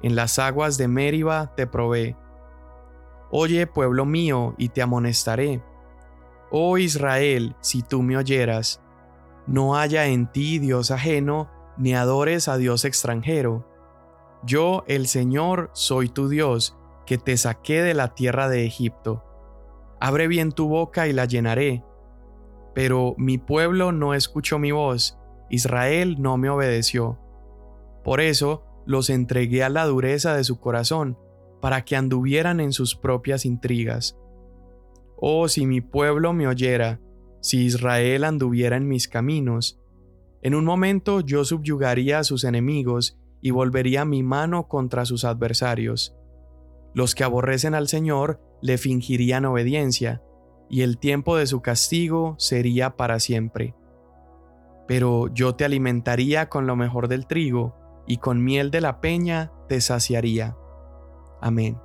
en 0.03 0.15
las 0.15 0.39
aguas 0.39 0.79
de 0.79 0.89
Mériba 0.89 1.55
te 1.57 1.67
probé. 1.67 2.17
Oye, 3.31 3.67
pueblo 3.67 4.05
mío, 4.05 4.55
y 4.57 4.69
te 4.71 4.81
amonestaré. 4.81 5.63
Oh 6.51 6.79
Israel, 6.79 7.57
si 7.61 7.83
tú 7.83 8.03
me 8.03 8.17
oyeras, 8.17 8.81
no 9.47 9.77
haya 9.77 10.07
en 10.07 10.31
ti 10.31 10.59
Dios 10.59 10.91
ajeno, 10.91 11.51
ni 11.77 11.95
adores 11.95 12.49
a 12.49 12.57
Dios 12.57 12.85
extranjero. 12.85 13.67
Yo, 14.45 14.85
el 14.87 15.09
Señor, 15.09 15.71
soy 15.73 16.09
tu 16.09 16.29
Dios, 16.29 16.77
que 17.07 17.19
te 17.19 17.37
saqué 17.37 17.83
de 17.83 17.95
la 17.95 18.15
tierra 18.15 18.49
de 18.49 18.65
Egipto. 18.65 19.25
Abre 20.01 20.29
bien 20.29 20.53
tu 20.53 20.69
boca 20.69 21.09
y 21.09 21.13
la 21.13 21.25
llenaré. 21.25 21.85
Pero 22.75 23.15
mi 23.19 23.39
pueblo 23.39 23.91
no 23.91 24.15
escuchó 24.15 24.59
mi 24.59 24.71
voz, 24.71 25.18
Israel 25.51 26.17
no 26.21 26.37
me 26.37 26.51
obedeció. 26.51 27.19
Por 28.05 28.21
eso 28.21 28.65
los 28.87 29.11
entregué 29.11 29.63
a 29.63 29.69
la 29.69 29.85
dureza 29.85 30.35
de 30.35 30.45
su 30.45 30.61
corazón, 30.61 31.19
para 31.61 31.85
que 31.85 31.97
anduvieran 31.97 32.61
en 32.61 32.73
sus 32.73 32.95
propias 32.95 33.45
intrigas. 33.45 34.17
Oh, 35.17 35.49
si 35.49 35.67
mi 35.67 35.81
pueblo 35.81 36.33
me 36.33 36.47
oyera, 36.47 37.01
si 37.41 37.65
Israel 37.65 38.25
anduviera 38.25 38.77
en 38.77 38.87
mis 38.87 39.09
caminos, 39.09 39.81
en 40.43 40.55
un 40.55 40.65
momento 40.65 41.21
yo 41.21 41.45
subyugaría 41.45 42.21
a 42.21 42.25
sus 42.25 42.45
enemigos 42.45 43.19
y 43.41 43.51
volvería 43.51 44.05
mi 44.05 44.23
mano 44.23 44.69
contra 44.69 45.05
sus 45.05 45.25
adversarios. 45.25 46.15
Los 46.95 47.15
que 47.15 47.25
aborrecen 47.25 47.75
al 47.75 47.89
Señor 47.89 48.41
le 48.63 48.79
fingirían 48.79 49.45
obediencia, 49.45 50.23
y 50.71 50.83
el 50.83 50.99
tiempo 50.99 51.37
de 51.37 51.47
su 51.47 51.61
castigo 51.61 52.35
sería 52.39 52.97
para 52.97 53.21
siempre. 53.21 53.75
Pero 54.89 55.29
yo 55.33 55.55
te 55.55 55.65
alimentaría 55.65 56.49
con 56.49 56.67
lo 56.67 56.75
mejor 56.75 57.07
del 57.07 57.29
trigo, 57.29 57.77
y 58.09 58.17
con 58.17 58.43
miel 58.43 58.71
de 58.71 58.81
la 58.81 59.01
peña 59.01 59.53
te 59.69 59.81
saciaría. 59.81 60.57
Amén. 61.41 61.79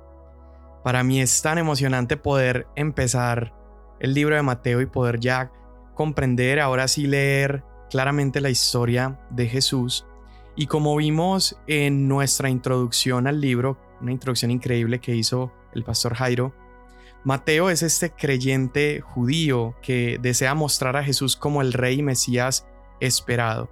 Para 0.82 1.04
mí 1.04 1.20
es 1.20 1.42
tan 1.42 1.58
emocionante 1.58 2.16
poder 2.16 2.66
empezar 2.74 3.54
el 4.00 4.14
libro 4.14 4.34
de 4.34 4.42
Mateo 4.42 4.80
y 4.80 4.86
poder 4.86 5.20
ya 5.20 5.52
comprender, 5.94 6.60
ahora 6.60 6.88
sí 6.88 7.06
leer 7.06 7.62
claramente 7.90 8.40
la 8.40 8.50
historia 8.50 9.20
de 9.30 9.46
Jesús. 9.46 10.06
Y 10.56 10.66
como 10.66 10.96
vimos 10.96 11.60
en 11.66 12.08
nuestra 12.08 12.48
introducción 12.48 13.26
al 13.26 13.40
libro, 13.40 13.78
una 14.00 14.12
introducción 14.12 14.50
increíble 14.50 15.00
que 15.00 15.14
hizo 15.14 15.52
el 15.74 15.84
pastor 15.84 16.14
Jairo, 16.14 16.54
Mateo 17.22 17.70
es 17.70 17.82
este 17.82 18.10
creyente 18.10 19.00
judío 19.00 19.74
que 19.82 20.18
desea 20.20 20.54
mostrar 20.54 20.96
a 20.96 21.04
Jesús 21.04 21.36
como 21.36 21.62
el 21.62 21.72
rey 21.72 22.02
Mesías 22.02 22.66
esperado. 23.00 23.70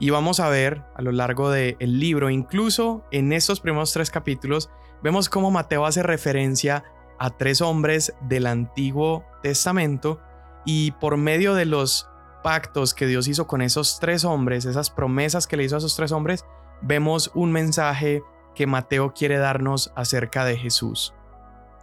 Y 0.00 0.10
vamos 0.10 0.40
a 0.40 0.48
ver 0.48 0.82
a 0.96 1.02
lo 1.02 1.12
largo 1.12 1.50
del 1.50 1.76
libro, 1.80 2.30
incluso 2.30 3.04
en 3.10 3.32
estos 3.32 3.60
primeros 3.60 3.92
tres 3.92 4.10
capítulos, 4.10 4.70
vemos 5.02 5.28
cómo 5.28 5.50
Mateo 5.50 5.86
hace 5.86 6.02
referencia 6.02 6.84
a 7.18 7.30
tres 7.30 7.60
hombres 7.60 8.14
del 8.22 8.46
Antiguo 8.46 9.24
Testamento 9.42 10.20
y 10.64 10.90
por 10.92 11.16
medio 11.16 11.54
de 11.54 11.64
los 11.64 12.08
pactos 12.42 12.92
que 12.92 13.06
Dios 13.06 13.28
hizo 13.28 13.46
con 13.46 13.62
esos 13.62 13.98
tres 14.00 14.24
hombres, 14.24 14.64
esas 14.64 14.90
promesas 14.90 15.46
que 15.46 15.56
le 15.56 15.64
hizo 15.64 15.76
a 15.76 15.78
esos 15.78 15.96
tres 15.96 16.12
hombres, 16.12 16.44
vemos 16.82 17.30
un 17.34 17.52
mensaje 17.52 18.22
que 18.54 18.66
Mateo 18.66 19.14
quiere 19.14 19.38
darnos 19.38 19.92
acerca 19.96 20.44
de 20.44 20.56
Jesús. 20.56 21.14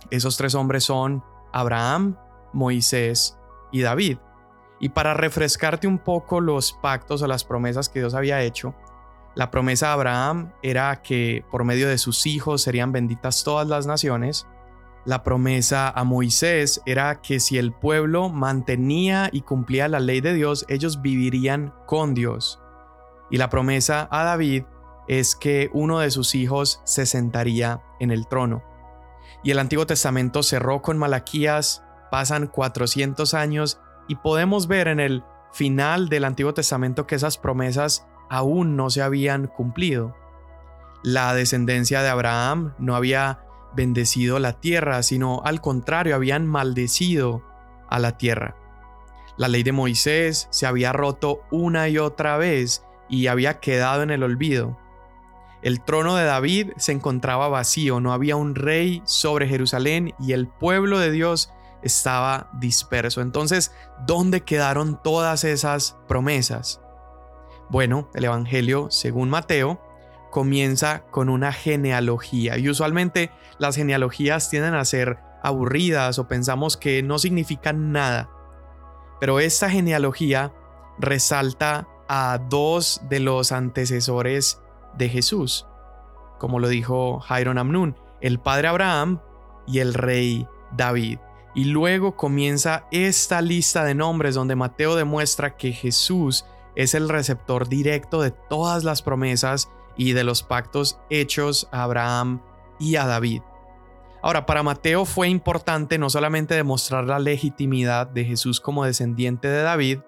Esos 0.09 0.37
tres 0.37 0.55
hombres 0.55 0.83
son 0.83 1.23
Abraham, 1.51 2.17
Moisés 2.53 3.37
y 3.71 3.81
David. 3.81 4.17
Y 4.81 4.89
para 4.89 5.13
refrescarte 5.13 5.87
un 5.87 5.99
poco 5.99 6.41
los 6.41 6.73
pactos 6.73 7.21
o 7.21 7.27
las 7.27 7.45
promesas 7.45 7.87
que 7.87 7.99
Dios 7.99 8.15
había 8.15 8.41
hecho, 8.41 8.75
la 9.35 9.51
promesa 9.51 9.87
de 9.87 9.93
Abraham 9.93 10.51
era 10.61 11.01
que 11.01 11.45
por 11.49 11.63
medio 11.63 11.87
de 11.87 11.97
sus 11.97 12.25
hijos 12.25 12.63
serían 12.63 12.91
benditas 12.91 13.43
todas 13.43 13.67
las 13.67 13.85
naciones. 13.85 14.47
La 15.05 15.23
promesa 15.23 15.89
a 15.89 16.03
Moisés 16.03 16.81
era 16.85 17.21
que 17.21 17.39
si 17.39 17.57
el 17.57 17.71
pueblo 17.71 18.29
mantenía 18.29 19.29
y 19.31 19.41
cumplía 19.41 19.87
la 19.87 19.99
ley 19.99 20.19
de 20.19 20.33
Dios, 20.33 20.65
ellos 20.67 21.01
vivirían 21.01 21.73
con 21.85 22.13
Dios. 22.13 22.59
Y 23.29 23.37
la 23.37 23.49
promesa 23.49 24.09
a 24.11 24.23
David 24.23 24.63
es 25.07 25.35
que 25.35 25.69
uno 25.73 25.99
de 25.99 26.11
sus 26.11 26.35
hijos 26.35 26.81
se 26.83 27.05
sentaría 27.05 27.81
en 27.99 28.11
el 28.11 28.27
trono. 28.27 28.63
Y 29.43 29.51
el 29.51 29.59
Antiguo 29.59 29.85
Testamento 29.85 30.43
cerró 30.43 30.81
con 30.81 30.97
Malaquías, 30.97 31.83
pasan 32.11 32.47
400 32.47 33.33
años 33.33 33.80
y 34.07 34.15
podemos 34.15 34.67
ver 34.67 34.87
en 34.87 34.99
el 34.99 35.23
final 35.51 36.09
del 36.09 36.25
Antiguo 36.25 36.53
Testamento 36.53 37.07
que 37.07 37.15
esas 37.15 37.37
promesas 37.37 38.07
aún 38.29 38.75
no 38.75 38.89
se 38.89 39.01
habían 39.01 39.47
cumplido. 39.47 40.15
La 41.03 41.33
descendencia 41.33 42.01
de 42.01 42.09
Abraham 42.09 42.73
no 42.79 42.95
había 42.95 43.43
bendecido 43.75 44.39
la 44.39 44.59
tierra, 44.59 45.03
sino 45.03 45.41
al 45.45 45.61
contrario, 45.61 46.15
habían 46.15 46.47
maldecido 46.47 47.43
a 47.89 47.99
la 47.99 48.17
tierra. 48.17 48.55
La 49.37 49.47
ley 49.47 49.63
de 49.63 49.71
Moisés 49.71 50.47
se 50.51 50.65
había 50.65 50.93
roto 50.93 51.41
una 51.51 51.89
y 51.89 51.97
otra 51.97 52.37
vez 52.37 52.83
y 53.09 53.27
había 53.27 53.59
quedado 53.59 54.03
en 54.03 54.11
el 54.11 54.23
olvido. 54.23 54.77
El 55.61 55.81
trono 55.83 56.15
de 56.15 56.25
David 56.25 56.71
se 56.77 56.91
encontraba 56.91 57.47
vacío, 57.47 57.99
no 57.99 58.13
había 58.13 58.35
un 58.35 58.55
rey 58.55 59.01
sobre 59.05 59.47
Jerusalén 59.47 60.13
y 60.19 60.33
el 60.33 60.47
pueblo 60.47 60.99
de 60.99 61.11
Dios 61.11 61.53
estaba 61.83 62.49
disperso. 62.53 63.21
Entonces, 63.21 63.73
¿dónde 64.05 64.41
quedaron 64.41 65.01
todas 65.01 65.43
esas 65.43 65.97
promesas? 66.07 66.81
Bueno, 67.69 68.09
el 68.13 68.25
Evangelio, 68.25 68.87
según 68.91 69.29
Mateo, 69.29 69.81
comienza 70.31 71.03
con 71.11 71.29
una 71.29 71.53
genealogía 71.53 72.57
y 72.57 72.69
usualmente 72.69 73.31
las 73.59 73.75
genealogías 73.75 74.49
tienden 74.49 74.73
a 74.73 74.85
ser 74.85 75.19
aburridas 75.43 76.19
o 76.19 76.27
pensamos 76.27 76.77
que 76.77 77.03
no 77.03 77.19
significan 77.19 77.91
nada. 77.91 78.29
Pero 79.19 79.39
esta 79.39 79.69
genealogía 79.69 80.53
resalta 80.97 81.87
a 82.07 82.39
dos 82.49 83.01
de 83.09 83.19
los 83.19 83.51
antecesores 83.51 84.61
de 84.97 85.09
Jesús, 85.09 85.67
como 86.39 86.59
lo 86.59 86.67
dijo 86.67 87.19
Jairo 87.19 87.51
Amnun, 87.51 87.95
el 88.19 88.39
padre 88.39 88.67
Abraham 88.67 89.21
y 89.67 89.79
el 89.79 89.93
rey 89.93 90.47
David. 90.75 91.19
Y 91.53 91.65
luego 91.65 92.15
comienza 92.15 92.85
esta 92.91 93.41
lista 93.41 93.83
de 93.83 93.95
nombres 93.95 94.35
donde 94.35 94.55
Mateo 94.55 94.95
demuestra 94.95 95.57
que 95.57 95.73
Jesús 95.73 96.45
es 96.75 96.93
el 96.93 97.09
receptor 97.09 97.67
directo 97.67 98.21
de 98.21 98.31
todas 98.31 98.83
las 98.83 99.01
promesas 99.01 99.69
y 99.97 100.13
de 100.13 100.23
los 100.23 100.43
pactos 100.43 100.99
hechos 101.09 101.67
a 101.71 101.83
Abraham 101.83 102.41
y 102.79 102.95
a 102.95 103.05
David. 103.05 103.41
Ahora, 104.23 104.45
para 104.45 104.63
Mateo 104.63 105.05
fue 105.05 105.29
importante 105.29 105.97
no 105.97 106.09
solamente 106.09 106.53
demostrar 106.53 107.05
la 107.05 107.19
legitimidad 107.19 108.07
de 108.07 108.23
Jesús 108.23 108.61
como 108.61 108.85
descendiente 108.85 109.47
de 109.47 109.63
David, 109.63 109.99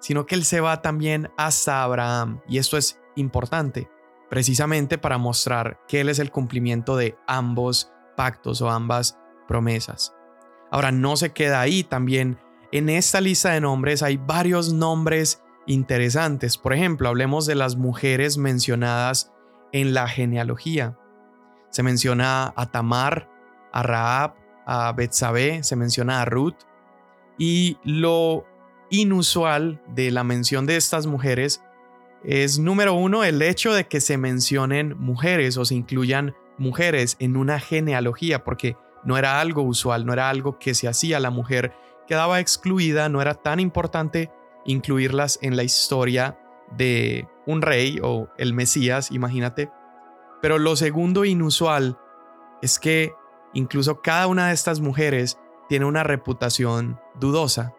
sino 0.00 0.26
que 0.26 0.34
él 0.34 0.44
se 0.44 0.60
va 0.60 0.80
también 0.80 1.30
hasta 1.36 1.82
Abraham, 1.82 2.40
y 2.48 2.58
esto 2.58 2.76
es 2.76 3.00
importante, 3.14 3.90
precisamente 4.30 4.96
para 4.96 5.18
mostrar 5.18 5.80
que 5.86 6.00
él 6.00 6.08
es 6.08 6.18
el 6.18 6.30
cumplimiento 6.30 6.96
de 6.96 7.16
ambos 7.26 7.92
pactos 8.16 8.62
o 8.62 8.70
ambas 8.70 9.18
promesas. 9.46 10.14
Ahora, 10.70 10.92
no 10.92 11.16
se 11.16 11.32
queda 11.32 11.60
ahí, 11.60 11.84
también 11.84 12.38
en 12.72 12.88
esta 12.90 13.20
lista 13.20 13.50
de 13.50 13.60
nombres 13.60 14.02
hay 14.02 14.18
varios 14.18 14.72
nombres 14.72 15.42
interesantes. 15.66 16.58
Por 16.58 16.72
ejemplo, 16.74 17.08
hablemos 17.08 17.46
de 17.46 17.54
las 17.54 17.76
mujeres 17.76 18.36
mencionadas 18.36 19.32
en 19.72 19.94
la 19.94 20.08
genealogía. 20.08 20.98
Se 21.70 21.82
menciona 21.82 22.52
a 22.56 22.70
Tamar, 22.70 23.28
a 23.72 23.82
Raab, 23.82 24.34
a 24.66 24.92
Betsabé, 24.92 25.62
se 25.62 25.76
menciona 25.76 26.20
a 26.20 26.24
Ruth. 26.24 26.56
Y 27.38 27.78
lo 27.84 28.46
inusual 28.90 29.80
de 29.94 30.10
la 30.10 30.24
mención 30.24 30.66
de 30.66 30.76
estas 30.76 31.06
mujeres 31.06 31.62
es, 32.24 32.58
número 32.58 32.94
uno, 32.94 33.24
el 33.24 33.40
hecho 33.42 33.72
de 33.72 33.86
que 33.86 34.00
se 34.00 34.18
mencionen 34.18 34.96
mujeres 34.98 35.56
o 35.56 35.64
se 35.64 35.74
incluyan 35.74 36.34
mujeres 36.58 37.16
en 37.20 37.36
una 37.36 37.60
genealogía, 37.60 38.42
porque 38.42 38.76
no 39.04 39.16
era 39.16 39.40
algo 39.40 39.62
usual, 39.62 40.04
no 40.06 40.12
era 40.12 40.28
algo 40.28 40.58
que 40.58 40.74
se 40.74 40.88
hacía, 40.88 41.20
la 41.20 41.30
mujer 41.30 41.74
quedaba 42.06 42.40
excluida, 42.40 43.08
no 43.08 43.20
era 43.20 43.34
tan 43.34 43.60
importante 43.60 44.30
incluirlas 44.64 45.38
en 45.42 45.56
la 45.56 45.62
historia 45.62 46.38
de 46.76 47.28
un 47.46 47.62
rey 47.62 47.98
o 48.02 48.28
el 48.36 48.54
Mesías, 48.54 49.10
imagínate. 49.10 49.70
Pero 50.40 50.58
lo 50.58 50.76
segundo 50.76 51.24
inusual 51.24 51.98
es 52.62 52.78
que 52.78 53.14
incluso 53.54 54.00
cada 54.02 54.26
una 54.26 54.48
de 54.48 54.54
estas 54.54 54.80
mujeres 54.80 55.38
tiene 55.68 55.84
una 55.84 56.02
reputación 56.02 57.00
dudosa. 57.18 57.74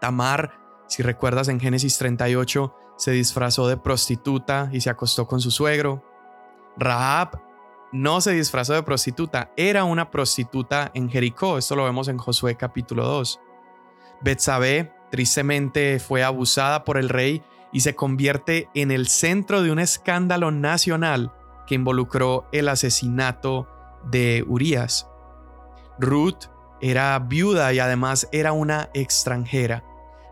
Tamar, 0.00 0.60
si 0.86 1.02
recuerdas 1.02 1.48
en 1.48 1.60
Génesis 1.60 1.98
38, 1.98 2.74
se 2.96 3.10
disfrazó 3.10 3.68
de 3.68 3.76
prostituta 3.76 4.70
y 4.72 4.80
se 4.80 4.90
acostó 4.90 5.26
con 5.26 5.40
su 5.40 5.50
suegro. 5.50 6.02
Rahab 6.76 7.40
no 7.92 8.20
se 8.20 8.32
disfrazó 8.32 8.74
de 8.74 8.82
prostituta, 8.82 9.50
era 9.56 9.84
una 9.84 10.10
prostituta 10.10 10.90
en 10.94 11.08
Jericó, 11.08 11.58
esto 11.58 11.76
lo 11.76 11.84
vemos 11.84 12.08
en 12.08 12.18
Josué 12.18 12.56
capítulo 12.56 13.04
2. 13.04 13.40
Betsabé 14.22 14.92
tristemente 15.10 15.98
fue 15.98 16.24
abusada 16.24 16.84
por 16.84 16.98
el 16.98 17.08
rey 17.08 17.42
y 17.72 17.80
se 17.80 17.94
convierte 17.94 18.68
en 18.74 18.90
el 18.90 19.08
centro 19.08 19.62
de 19.62 19.70
un 19.70 19.78
escándalo 19.78 20.50
nacional 20.50 21.32
que 21.66 21.74
involucró 21.74 22.48
el 22.52 22.68
asesinato 22.68 23.68
de 24.10 24.44
Urias. 24.46 25.08
Ruth 25.98 26.46
era 26.80 27.18
viuda 27.18 27.72
y 27.72 27.78
además 27.78 28.28
era 28.32 28.52
una 28.52 28.90
extranjera. 28.94 29.84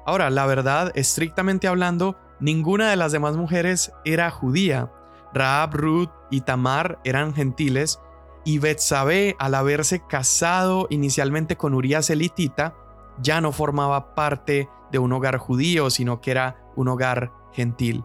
Ahora, 0.06 0.30
la 0.30 0.46
verdad, 0.46 0.92
estrictamente 0.94 1.66
hablando, 1.66 2.16
ninguna 2.40 2.90
de 2.90 2.96
las 2.96 3.12
demás 3.12 3.36
mujeres 3.36 3.92
era 4.04 4.30
judía. 4.30 4.90
Raab, 5.34 5.74
Ruth 5.74 6.10
y 6.30 6.42
Tamar 6.42 7.00
eran 7.04 7.34
gentiles 7.34 8.00
y 8.44 8.58
Betsabé, 8.58 9.36
al 9.38 9.54
haberse 9.54 10.00
casado 10.06 10.86
inicialmente 10.90 11.56
con 11.56 11.74
Urias 11.74 12.10
elitita, 12.10 12.74
ya 13.18 13.40
no 13.40 13.52
formaba 13.52 14.14
parte 14.14 14.68
de 14.92 14.98
un 14.98 15.12
hogar 15.12 15.38
judío, 15.38 15.88
sino 15.88 16.20
que 16.20 16.30
era 16.30 16.56
un 16.76 16.88
hogar 16.88 17.32
gentil. 17.52 18.04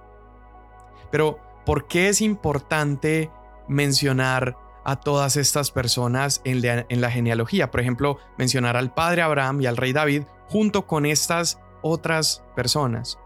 Pero, 1.12 1.40
¿por 1.66 1.88
qué 1.88 2.08
es 2.08 2.22
importante 2.22 3.30
mencionar 3.68 4.56
a 4.86 4.96
todas 4.96 5.36
estas 5.36 5.72
personas 5.72 6.42
en 6.46 6.62
la, 6.62 6.86
en 6.88 7.02
la, 7.02 7.12
genealogía? 7.12 7.70
Por 7.70 7.82
ejemplo, 7.82 8.18
mencionar 8.38 8.78
al 8.78 8.94
padre 8.94 9.22
Abraham 9.22 9.62
y 9.62 9.66
al 9.66 9.78
rey 9.78 9.92
David 9.92 10.24
junto 10.48 10.88
con 10.88 11.06
estas 11.06 11.60
otras 11.82 12.44
personas. 12.56 13.20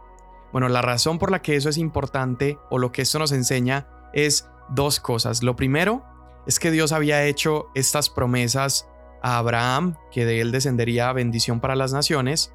Bueno, 0.52 0.68
la 0.68 0.82
razón 0.82 1.20
por 1.20 1.32
la 1.32 1.42
que 1.42 1.56
eso 1.56 1.70
es 1.70 1.78
importante 1.78 2.58
o 2.70 2.80
lo 2.80 2.92
que 2.92 3.04
esto 3.04 3.20
nos 3.20 3.32
enseña 3.32 3.88
es 4.14 4.50
dos 4.70 5.00
cosas. 5.00 5.44
Lo 5.44 5.56
primero 5.56 6.04
es 6.46 6.60
que 6.60 6.72
Dios 6.72 6.92
había 6.92 7.26
hecho 7.26 7.68
estas 7.76 8.10
promesas 8.10 8.88
a 9.22 9.38
Abraham, 9.38 9.96
que 10.12 10.26
de 10.26 10.42
él 10.42 10.52
descendería 10.52 11.14
bendición 11.14 11.60
para 11.60 11.76
las 11.76 11.94
naciones, 11.94 12.54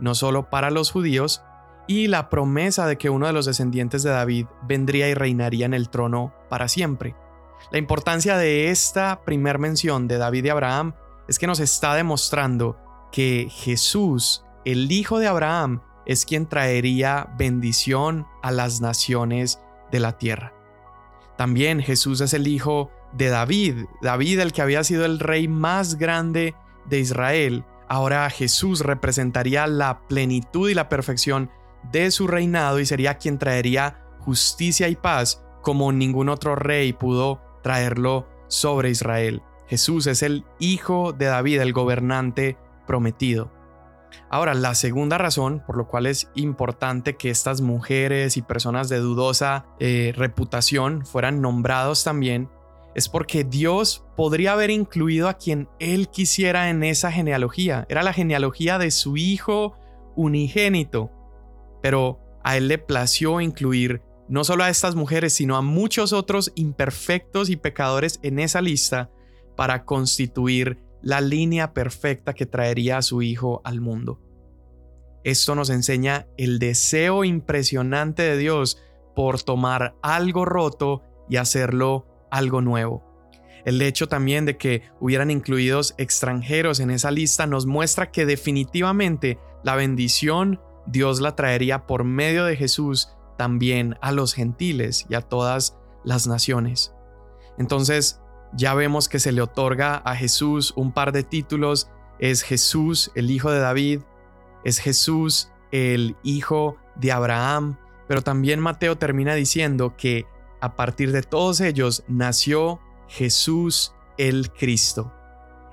no 0.00 0.14
solo 0.14 0.50
para 0.50 0.70
los 0.70 0.90
judíos, 0.90 1.42
y 1.86 2.06
la 2.06 2.30
promesa 2.30 2.86
de 2.86 2.96
que 2.96 3.10
uno 3.10 3.26
de 3.26 3.32
los 3.32 3.46
descendientes 3.46 4.02
de 4.02 4.10
David 4.10 4.46
vendría 4.62 5.08
y 5.08 5.14
reinaría 5.14 5.66
en 5.66 5.74
el 5.74 5.90
trono 5.90 6.32
para 6.48 6.68
siempre. 6.68 7.14
La 7.70 7.78
importancia 7.78 8.36
de 8.36 8.70
esta 8.70 9.22
primer 9.24 9.58
mención 9.58 10.08
de 10.08 10.18
David 10.18 10.44
y 10.44 10.48
Abraham 10.48 10.94
es 11.28 11.38
que 11.38 11.46
nos 11.46 11.60
está 11.60 11.94
demostrando 11.94 12.78
que 13.12 13.48
Jesús, 13.50 14.44
el 14.64 14.90
hijo 14.92 15.18
de 15.18 15.26
Abraham, 15.26 15.82
es 16.06 16.24
quien 16.24 16.46
traería 16.46 17.34
bendición 17.38 18.26
a 18.42 18.50
las 18.50 18.80
naciones 18.80 19.60
de 19.90 20.00
la 20.00 20.18
tierra. 20.18 20.53
También 21.36 21.80
Jesús 21.80 22.20
es 22.20 22.32
el 22.34 22.46
hijo 22.46 22.90
de 23.12 23.28
David, 23.28 23.84
David 24.02 24.40
el 24.40 24.52
que 24.52 24.62
había 24.62 24.84
sido 24.84 25.04
el 25.04 25.18
rey 25.20 25.48
más 25.48 25.96
grande 25.96 26.54
de 26.86 27.00
Israel. 27.00 27.64
Ahora 27.88 28.28
Jesús 28.30 28.80
representaría 28.80 29.66
la 29.66 30.00
plenitud 30.08 30.68
y 30.70 30.74
la 30.74 30.88
perfección 30.88 31.50
de 31.92 32.10
su 32.10 32.26
reinado 32.26 32.80
y 32.80 32.86
sería 32.86 33.18
quien 33.18 33.38
traería 33.38 34.04
justicia 34.20 34.88
y 34.88 34.96
paz 34.96 35.44
como 35.62 35.92
ningún 35.92 36.28
otro 36.28 36.56
rey 36.56 36.92
pudo 36.92 37.40
traerlo 37.62 38.28
sobre 38.48 38.90
Israel. 38.90 39.42
Jesús 39.66 40.06
es 40.06 40.22
el 40.22 40.44
hijo 40.58 41.12
de 41.12 41.26
David, 41.26 41.60
el 41.60 41.72
gobernante 41.72 42.56
prometido. 42.86 43.50
Ahora, 44.30 44.54
la 44.54 44.74
segunda 44.74 45.18
razón 45.18 45.62
por 45.66 45.76
lo 45.76 45.88
cual 45.88 46.06
es 46.06 46.30
importante 46.34 47.16
que 47.16 47.30
estas 47.30 47.60
mujeres 47.60 48.36
y 48.36 48.42
personas 48.42 48.88
de 48.88 48.98
dudosa 48.98 49.66
eh, 49.80 50.12
reputación 50.16 51.04
fueran 51.06 51.40
nombrados 51.40 52.04
también 52.04 52.48
es 52.94 53.08
porque 53.08 53.44
Dios 53.44 54.04
podría 54.16 54.52
haber 54.52 54.70
incluido 54.70 55.28
a 55.28 55.34
quien 55.34 55.68
Él 55.80 56.08
quisiera 56.08 56.70
en 56.70 56.84
esa 56.84 57.10
genealogía. 57.10 57.86
Era 57.88 58.02
la 58.02 58.12
genealogía 58.12 58.78
de 58.78 58.90
su 58.90 59.16
Hijo 59.16 59.74
unigénito. 60.14 61.10
Pero 61.82 62.20
a 62.44 62.56
Él 62.56 62.68
le 62.68 62.78
plació 62.78 63.40
incluir 63.40 64.02
no 64.28 64.44
solo 64.44 64.64
a 64.64 64.70
estas 64.70 64.94
mujeres, 64.94 65.34
sino 65.34 65.56
a 65.56 65.62
muchos 65.62 66.12
otros 66.12 66.52
imperfectos 66.54 67.50
y 67.50 67.56
pecadores 67.56 68.20
en 68.22 68.38
esa 68.38 68.62
lista 68.62 69.10
para 69.56 69.84
constituir 69.84 70.78
la 71.04 71.20
línea 71.20 71.74
perfecta 71.74 72.32
que 72.32 72.46
traería 72.46 72.96
a 72.96 73.02
su 73.02 73.20
Hijo 73.20 73.60
al 73.64 73.80
mundo. 73.82 74.20
Esto 75.22 75.54
nos 75.54 75.68
enseña 75.68 76.26
el 76.38 76.58
deseo 76.58 77.24
impresionante 77.24 78.22
de 78.22 78.38
Dios 78.38 78.78
por 79.14 79.42
tomar 79.42 79.96
algo 80.02 80.46
roto 80.46 81.02
y 81.28 81.36
hacerlo 81.36 82.06
algo 82.30 82.62
nuevo. 82.62 83.04
El 83.66 83.80
hecho 83.82 84.08
también 84.08 84.46
de 84.46 84.56
que 84.56 84.82
hubieran 84.98 85.30
incluidos 85.30 85.94
extranjeros 85.98 86.80
en 86.80 86.90
esa 86.90 87.10
lista 87.10 87.46
nos 87.46 87.66
muestra 87.66 88.10
que 88.10 88.26
definitivamente 88.26 89.38
la 89.62 89.76
bendición 89.76 90.60
Dios 90.86 91.20
la 91.20 91.36
traería 91.36 91.86
por 91.86 92.04
medio 92.04 92.44
de 92.44 92.56
Jesús 92.56 93.10
también 93.36 93.96
a 94.00 94.10
los 94.12 94.34
gentiles 94.34 95.06
y 95.08 95.14
a 95.14 95.20
todas 95.20 95.76
las 96.02 96.26
naciones. 96.26 96.94
Entonces, 97.58 98.20
ya 98.56 98.74
vemos 98.74 99.08
que 99.08 99.18
se 99.18 99.32
le 99.32 99.42
otorga 99.42 99.96
a 99.96 100.14
Jesús 100.16 100.72
un 100.76 100.92
par 100.92 101.12
de 101.12 101.22
títulos. 101.22 101.88
Es 102.18 102.42
Jesús, 102.42 103.10
el 103.14 103.30
hijo 103.30 103.50
de 103.50 103.58
David, 103.58 104.00
es 104.64 104.78
Jesús, 104.78 105.50
el 105.72 106.16
hijo 106.22 106.76
de 106.94 107.12
Abraham, 107.12 107.76
pero 108.06 108.22
también 108.22 108.60
Mateo 108.60 108.96
termina 108.96 109.34
diciendo 109.34 109.94
que 109.96 110.26
a 110.60 110.76
partir 110.76 111.12
de 111.12 111.22
todos 111.22 111.60
ellos 111.60 112.04
nació 112.08 112.80
Jesús 113.08 113.94
el 114.16 114.50
Cristo. 114.52 115.12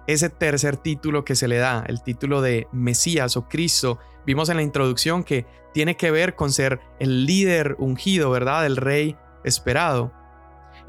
ese 0.07 0.29
tercer 0.29 0.77
título 0.77 1.23
que 1.23 1.35
se 1.35 1.47
le 1.47 1.57
da, 1.57 1.83
el 1.87 2.01
título 2.01 2.41
de 2.41 2.67
Mesías 2.71 3.37
o 3.37 3.47
Cristo. 3.47 3.99
Vimos 4.25 4.49
en 4.49 4.57
la 4.57 4.63
introducción 4.63 5.23
que 5.23 5.45
tiene 5.73 5.95
que 5.95 6.11
ver 6.11 6.35
con 6.35 6.51
ser 6.51 6.81
el 6.99 7.25
líder 7.25 7.75
ungido, 7.79 8.29
¿verdad? 8.31 8.65
El 8.65 8.77
rey 8.77 9.15
esperado. 9.43 10.11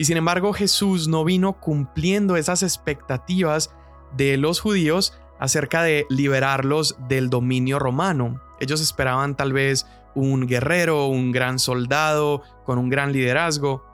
Y 0.03 0.05
sin 0.05 0.17
embargo 0.17 0.53
Jesús 0.53 1.07
no 1.07 1.25
vino 1.25 1.61
cumpliendo 1.61 2.37
esas 2.37 2.65
expectativas 2.65 3.73
de 4.17 4.37
los 4.37 4.59
judíos 4.61 5.17
acerca 5.39 5.85
de 5.85 6.07
liberarlos 6.11 6.97
del 7.07 7.31
dominio 7.31 7.79
romano. 7.79 8.43
Ellos 8.59 8.81
esperaban 8.81 9.37
tal 9.37 9.53
vez 9.53 9.87
un 10.17 10.49
guerrero, 10.49 11.07
un 11.07 11.31
gran 11.31 11.61
soldado, 11.61 12.43
con 12.65 12.79
un 12.79 12.89
gran 12.89 13.13
liderazgo, 13.13 13.87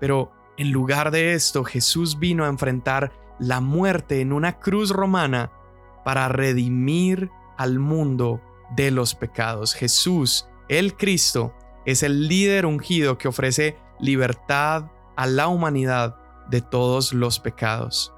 pero 0.00 0.32
en 0.58 0.70
lugar 0.70 1.10
de 1.10 1.32
esto 1.32 1.64
Jesús 1.64 2.18
vino 2.18 2.44
a 2.44 2.48
enfrentar 2.48 3.12
la 3.38 3.62
muerte 3.62 4.20
en 4.20 4.34
una 4.34 4.60
cruz 4.60 4.90
romana 4.90 5.50
para 6.04 6.28
redimir 6.28 7.30
al 7.56 7.78
mundo 7.78 8.42
de 8.76 8.90
los 8.90 9.14
pecados. 9.14 9.72
Jesús, 9.72 10.46
el 10.68 10.94
Cristo, 10.94 11.54
es 11.86 12.02
el 12.02 12.28
líder 12.28 12.66
ungido 12.66 13.16
que 13.16 13.28
ofrece 13.28 13.78
libertad 13.98 14.90
a 15.16 15.26
la 15.26 15.48
humanidad 15.48 16.16
de 16.48 16.60
todos 16.60 17.12
los 17.12 17.38
pecados. 17.40 18.12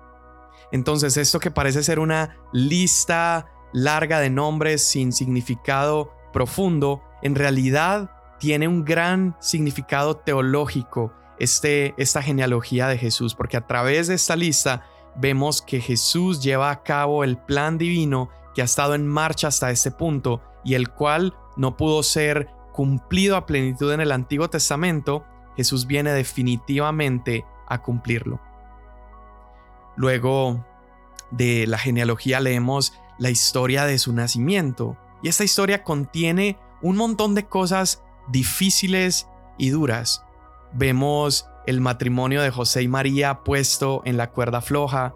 Entonces, 0.72 1.16
esto 1.16 1.38
que 1.38 1.50
parece 1.50 1.82
ser 1.82 1.98
una 1.98 2.37
lista 2.52 3.46
larga 3.72 4.20
de 4.20 4.30
nombres 4.30 4.85
sin 4.85 5.12
significado 5.12 6.12
profundo, 6.32 7.02
en 7.22 7.35
realidad 7.35 8.11
tiene 8.38 8.68
un 8.68 8.85
gran 8.85 9.37
significado 9.40 10.16
teológico 10.16 11.12
este, 11.38 11.94
esta 11.96 12.22
genealogía 12.22 12.88
de 12.88 12.98
Jesús, 12.98 13.35
porque 13.35 13.56
a 13.56 13.66
través 13.66 14.09
de 14.09 14.14
esta 14.14 14.37
lista 14.37 14.85
vemos 15.16 15.62
que 15.62 15.80
Jesús 15.80 16.42
lleva 16.42 16.70
a 16.70 16.82
cabo 16.82 17.24
el 17.24 17.38
plan 17.38 17.78
divino 17.78 18.30
que 18.54 18.62
ha 18.62 18.64
estado 18.64 18.94
en 18.94 19.06
marcha 19.06 19.48
hasta 19.48 19.70
este 19.70 19.90
punto 19.90 20.42
y 20.64 20.74
el 20.74 20.90
cual 20.90 21.35
no 21.56 21.76
pudo 21.76 22.02
ser 22.02 22.48
cumplido 22.72 23.37
a 23.37 23.46
plenitud 23.46 23.92
en 23.92 24.00
el 24.00 24.12
Antiguo 24.12 24.50
Testamento, 24.50 25.24
Jesús 25.57 25.87
viene 25.87 26.12
definitivamente 26.12 27.45
a 27.66 27.83
cumplirlo. 27.83 28.40
Luego 29.97 30.64
de 31.31 31.66
la 31.66 31.79
genealogía 31.79 32.40
leemos 32.40 32.92
la 33.19 33.31
historia 33.31 33.87
de 33.87 33.99
su 33.99 34.12
nacimiento 34.12 34.97
y 35.23 35.29
esta 35.29 35.45
historia 35.45 35.83
contiene 35.83 36.59
un 36.83 36.97
montón 36.97 37.35
de 37.35 37.47
cosas 37.47 38.03
difíciles 38.29 39.27
y 39.59 39.71
duras. 39.71 40.25
Vemos 40.73 41.49
el 41.66 41.81
matrimonio 41.81 42.42
de 42.42 42.51
José 42.51 42.83
y 42.83 42.88
María 42.88 43.42
puesto 43.42 44.03
en 44.05 44.16
la 44.16 44.31
cuerda 44.31 44.61
floja, 44.61 45.14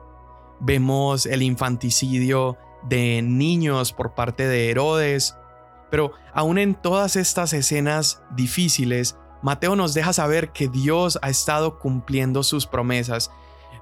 vemos 0.61 1.26
el 1.26 1.42
infanticidio 1.42 2.57
de 2.88 3.22
niños 3.22 3.92
por 3.92 4.14
parte 4.14 4.48
de 4.48 4.70
Herodes, 4.70 5.37
pero 5.90 6.12
aún 6.33 6.59
en 6.59 6.74
todas 6.74 7.16
estas 7.16 7.53
escenas 7.53 8.22
difíciles, 8.35 9.16
Mateo 9.42 9.76
nos 9.76 9.94
deja 9.94 10.12
saber 10.12 10.53
que 10.53 10.68
Dios 10.68 11.18
ha 11.22 11.31
estado 11.31 11.79
cumpliendo 11.79 12.42
sus 12.42 12.66
promesas. 12.66 13.31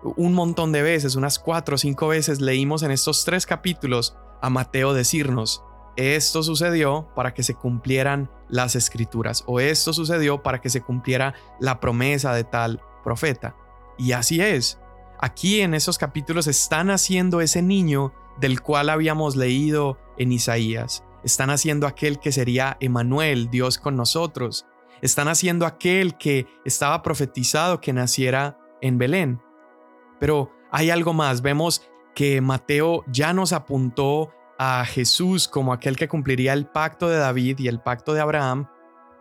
Un 0.02 0.34
montón 0.34 0.70
de 0.72 0.82
veces, 0.82 1.16
unas 1.16 1.38
cuatro 1.38 1.74
o 1.74 1.78
cinco 1.78 2.08
veces 2.08 2.40
leímos 2.40 2.82
en 2.82 2.92
estos 2.92 3.24
tres 3.24 3.46
capítulos 3.46 4.16
a 4.40 4.50
Mateo 4.50 4.94
decirnos, 4.94 5.64
esto 5.96 6.44
sucedió 6.44 7.08
para 7.16 7.34
que 7.34 7.42
se 7.42 7.54
cumplieran 7.54 8.30
las 8.48 8.76
escrituras 8.76 9.42
o 9.48 9.58
esto 9.58 9.92
sucedió 9.92 10.44
para 10.44 10.60
que 10.60 10.70
se 10.70 10.80
cumpliera 10.80 11.34
la 11.58 11.80
promesa 11.80 12.32
de 12.32 12.44
tal 12.44 12.80
profeta. 13.02 13.56
Y 13.98 14.12
así 14.12 14.40
es. 14.40 14.78
Aquí 15.20 15.60
en 15.60 15.74
esos 15.74 15.98
capítulos 15.98 16.46
están 16.46 16.90
haciendo 16.90 17.40
ese 17.40 17.62
niño 17.62 18.12
del 18.38 18.60
cual 18.60 18.90
habíamos 18.90 19.34
leído 19.34 19.98
en 20.16 20.30
Isaías. 20.30 21.02
Están 21.24 21.50
haciendo 21.50 21.88
aquel 21.88 22.20
que 22.20 22.30
sería 22.30 22.76
Emanuel, 22.78 23.50
Dios 23.50 23.78
con 23.78 23.96
nosotros. 23.96 24.66
Están 25.02 25.28
haciendo 25.28 25.66
aquel 25.66 26.16
que 26.16 26.46
estaba 26.64 27.02
profetizado 27.02 27.80
que 27.80 27.92
naciera 27.92 28.58
en 28.80 28.98
Belén. 28.98 29.40
Pero 30.18 30.50
hay 30.70 30.90
algo 30.90 31.12
más. 31.12 31.42
Vemos 31.42 31.82
que 32.14 32.40
Mateo 32.40 33.04
ya 33.06 33.32
nos 33.32 33.52
apuntó 33.52 34.30
a 34.58 34.84
Jesús 34.84 35.46
como 35.46 35.72
aquel 35.72 35.96
que 35.96 36.08
cumpliría 36.08 36.52
el 36.52 36.66
pacto 36.66 37.08
de 37.08 37.16
David 37.16 37.60
y 37.60 37.68
el 37.68 37.80
pacto 37.80 38.12
de 38.12 38.20
Abraham, 38.20 38.68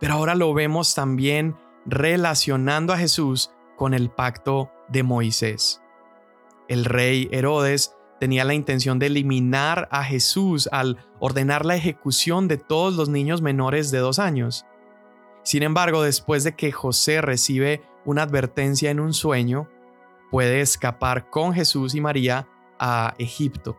pero 0.00 0.14
ahora 0.14 0.34
lo 0.34 0.52
vemos 0.52 0.94
también 0.94 1.56
relacionando 1.86 2.92
a 2.92 2.98
Jesús 2.98 3.52
con 3.76 3.94
el 3.94 4.10
pacto 4.10 4.72
de 4.88 5.04
Moisés. 5.04 5.80
El 6.68 6.84
rey 6.84 7.28
Herodes 7.30 7.94
tenía 8.18 8.44
la 8.44 8.54
intención 8.54 8.98
de 8.98 9.06
eliminar 9.06 9.88
a 9.92 10.02
Jesús 10.02 10.68
al 10.72 10.98
ordenar 11.20 11.64
la 11.64 11.76
ejecución 11.76 12.48
de 12.48 12.58
todos 12.58 12.94
los 12.94 13.08
niños 13.08 13.40
menores 13.40 13.90
de 13.92 13.98
dos 13.98 14.18
años. 14.18 14.66
Sin 15.48 15.62
embargo, 15.62 16.02
después 16.02 16.44
de 16.44 16.54
que 16.54 16.72
José 16.72 17.22
recibe 17.22 17.80
una 18.04 18.24
advertencia 18.24 18.90
en 18.90 19.00
un 19.00 19.14
sueño, 19.14 19.66
puede 20.30 20.60
escapar 20.60 21.30
con 21.30 21.54
Jesús 21.54 21.94
y 21.94 22.02
María 22.02 22.46
a 22.78 23.14
Egipto. 23.16 23.78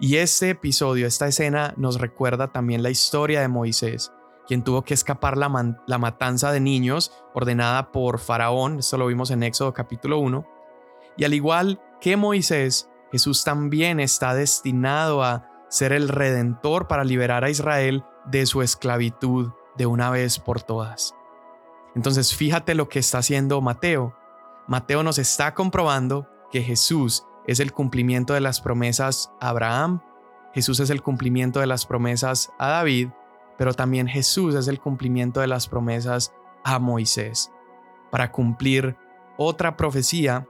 Y 0.00 0.16
este 0.16 0.50
episodio, 0.50 1.06
esta 1.06 1.28
escena, 1.28 1.72
nos 1.76 2.00
recuerda 2.00 2.50
también 2.50 2.82
la 2.82 2.90
historia 2.90 3.40
de 3.40 3.46
Moisés, 3.46 4.12
quien 4.48 4.64
tuvo 4.64 4.82
que 4.82 4.92
escapar 4.92 5.36
la, 5.36 5.48
matanza 5.98 6.50
de 6.50 6.58
niños 6.58 7.12
ordenada 7.32 7.92
por 7.92 8.18
Faraón, 8.18 8.80
esto 8.80 8.98
lo 8.98 9.06
vimos 9.06 9.30
en 9.30 9.44
Éxodo 9.44 9.72
capítulo 9.72 10.18
1, 10.18 10.44
y 11.16 11.22
al 11.22 11.32
igual 11.32 11.80
que 12.00 12.16
Moisés, 12.16 12.90
Jesús 13.12 13.44
también 13.44 14.00
está 14.00 14.34
destinado 14.34 15.22
a 15.22 15.48
ser 15.68 15.92
el 15.92 16.08
redentor 16.08 16.88
para 16.88 17.04
liberar 17.04 17.44
a 17.44 17.50
Israel 17.50 18.02
de 18.26 18.46
su 18.46 18.62
esclavitud 18.62 19.52
de 19.78 19.86
una 19.86 20.10
vez 20.10 20.38
por 20.38 20.60
todas. 20.60 21.14
Entonces 21.94 22.34
fíjate 22.34 22.74
lo 22.74 22.88
que 22.88 22.98
está 22.98 23.18
haciendo 23.18 23.60
Mateo. 23.62 24.14
Mateo 24.66 25.02
nos 25.02 25.18
está 25.18 25.54
comprobando 25.54 26.28
que 26.50 26.62
Jesús 26.62 27.24
es 27.46 27.60
el 27.60 27.72
cumplimiento 27.72 28.34
de 28.34 28.40
las 28.40 28.60
promesas 28.60 29.32
a 29.40 29.48
Abraham, 29.48 30.02
Jesús 30.52 30.80
es 30.80 30.90
el 30.90 31.02
cumplimiento 31.02 31.60
de 31.60 31.66
las 31.66 31.86
promesas 31.86 32.50
a 32.58 32.68
David, 32.68 33.08
pero 33.56 33.74
también 33.74 34.08
Jesús 34.08 34.54
es 34.54 34.68
el 34.68 34.80
cumplimiento 34.80 35.40
de 35.40 35.46
las 35.46 35.68
promesas 35.68 36.32
a 36.64 36.78
Moisés. 36.78 37.50
Para 38.10 38.32
cumplir 38.32 38.96
otra 39.36 39.76
profecía, 39.76 40.46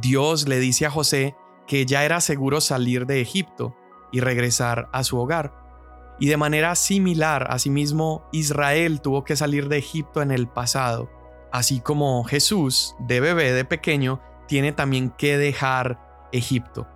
Dios 0.00 0.48
le 0.48 0.58
dice 0.58 0.86
a 0.86 0.90
José 0.90 1.36
que 1.66 1.86
ya 1.86 2.04
era 2.04 2.20
seguro 2.20 2.60
salir 2.60 3.06
de 3.06 3.20
Egipto 3.20 3.76
y 4.10 4.20
regresar 4.20 4.88
a 4.92 5.04
su 5.04 5.18
hogar. 5.18 5.67
Y 6.18 6.28
de 6.28 6.36
manera 6.36 6.74
similar, 6.74 7.46
asimismo, 7.50 8.28
Israel 8.32 9.00
tuvo 9.00 9.24
que 9.24 9.36
salir 9.36 9.68
de 9.68 9.78
Egipto 9.78 10.20
en 10.20 10.30
el 10.30 10.48
pasado, 10.48 11.10
así 11.52 11.80
como 11.80 12.24
Jesús, 12.24 12.96
de 12.98 13.20
bebé, 13.20 13.52
de 13.52 13.64
pequeño, 13.64 14.20
tiene 14.46 14.72
también 14.72 15.10
que 15.10 15.38
dejar 15.38 16.28
Egipto. 16.32 16.88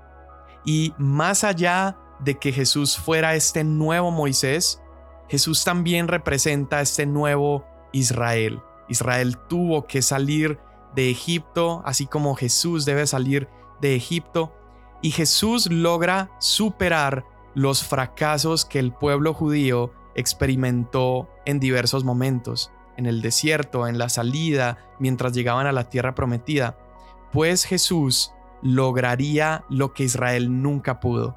Y 0.65 0.95
más 0.99 1.45
allá 1.45 1.97
de 2.21 2.39
que 2.39 2.53
Jesús 2.53 2.97
fuera 2.97 3.35
este 3.35 3.65
nuevo 3.65 4.11
Moisés, 4.11 4.81
Jesús 5.29 5.65
también 5.65 6.09
representa 6.09 6.81
este 6.81 7.07
nuevo 7.07 7.65
Israel. 7.93 8.61
Israel 8.89 9.39
tuvo 9.49 9.87
que 9.87 10.03
salir 10.03 10.59
de 10.95 11.11
Egipto, 11.11 11.83
así 11.85 12.07
como 12.07 12.35
Jesús 12.35 12.85
debe 12.85 13.07
salir 13.07 13.49
de 13.81 13.95
Egipto, 13.95 14.53
y 15.01 15.11
Jesús 15.11 15.71
logra 15.71 16.31
superar 16.39 17.25
los 17.55 17.85
fracasos 17.85 18.65
que 18.65 18.79
el 18.79 18.93
pueblo 18.93 19.35
judío 19.35 19.93
experimentó 20.15 21.29
en 21.45 21.61
diversos 21.61 22.05
momentos, 22.05 22.73
en 22.97 23.07
el 23.07 23.23
desierto, 23.23 23.87
en 23.87 23.99
la 23.99 24.09
salida, 24.09 24.79
mientras 24.99 25.33
llegaban 25.33 25.67
a 25.67 25.73
la 25.73 25.88
tierra 25.88 26.15
prometida, 26.15 26.79
pues 27.33 27.65
Jesús 27.65 28.33
lograría 28.62 29.65
lo 29.69 29.93
que 29.93 30.05
Israel 30.05 30.62
nunca 30.62 31.01
pudo, 31.01 31.37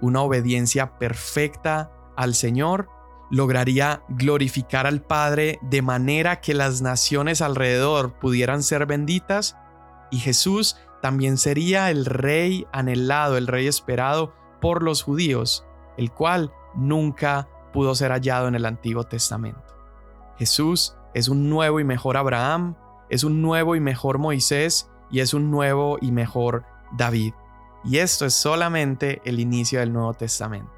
una 0.00 0.22
obediencia 0.22 0.98
perfecta 0.98 1.90
al 2.16 2.34
Señor, 2.34 2.88
lograría 3.30 4.02
glorificar 4.08 4.86
al 4.86 5.02
Padre 5.02 5.58
de 5.62 5.82
manera 5.82 6.40
que 6.40 6.54
las 6.54 6.82
naciones 6.82 7.40
alrededor 7.40 8.18
pudieran 8.18 8.62
ser 8.62 8.86
benditas 8.86 9.56
y 10.10 10.18
Jesús 10.18 10.76
también 11.02 11.38
sería 11.38 11.90
el 11.90 12.04
rey 12.04 12.66
anhelado, 12.72 13.36
el 13.36 13.46
rey 13.46 13.66
esperado 13.66 14.32
por 14.64 14.82
los 14.82 15.02
judíos, 15.02 15.66
el 15.98 16.10
cual 16.10 16.50
nunca 16.74 17.50
pudo 17.74 17.94
ser 17.94 18.12
hallado 18.12 18.48
en 18.48 18.54
el 18.54 18.64
Antiguo 18.64 19.04
Testamento. 19.04 19.76
Jesús 20.38 20.96
es 21.12 21.28
un 21.28 21.50
nuevo 21.50 21.80
y 21.80 21.84
mejor 21.84 22.16
Abraham, 22.16 22.74
es 23.10 23.24
un 23.24 23.42
nuevo 23.42 23.76
y 23.76 23.80
mejor 23.80 24.16
Moisés 24.16 24.90
y 25.10 25.20
es 25.20 25.34
un 25.34 25.50
nuevo 25.50 25.98
y 26.00 26.12
mejor 26.12 26.64
David. 26.96 27.34
Y 27.84 27.98
esto 27.98 28.24
es 28.24 28.32
solamente 28.32 29.20
el 29.26 29.38
inicio 29.38 29.80
del 29.80 29.92
Nuevo 29.92 30.14
Testamento. 30.14 30.72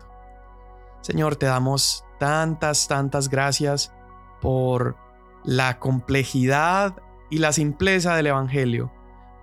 Señor, 1.01 1.37
te 1.37 1.47
damos 1.47 2.05
tantas, 2.19 2.89
tantas 2.89 3.29
gracias 3.29 3.95
por 4.41 4.97
la 5.45 5.79
complejidad 5.79 6.97
y 7.31 7.39
la 7.39 7.53
simpleza 7.53 8.17
del 8.17 8.27
Evangelio, 8.27 8.91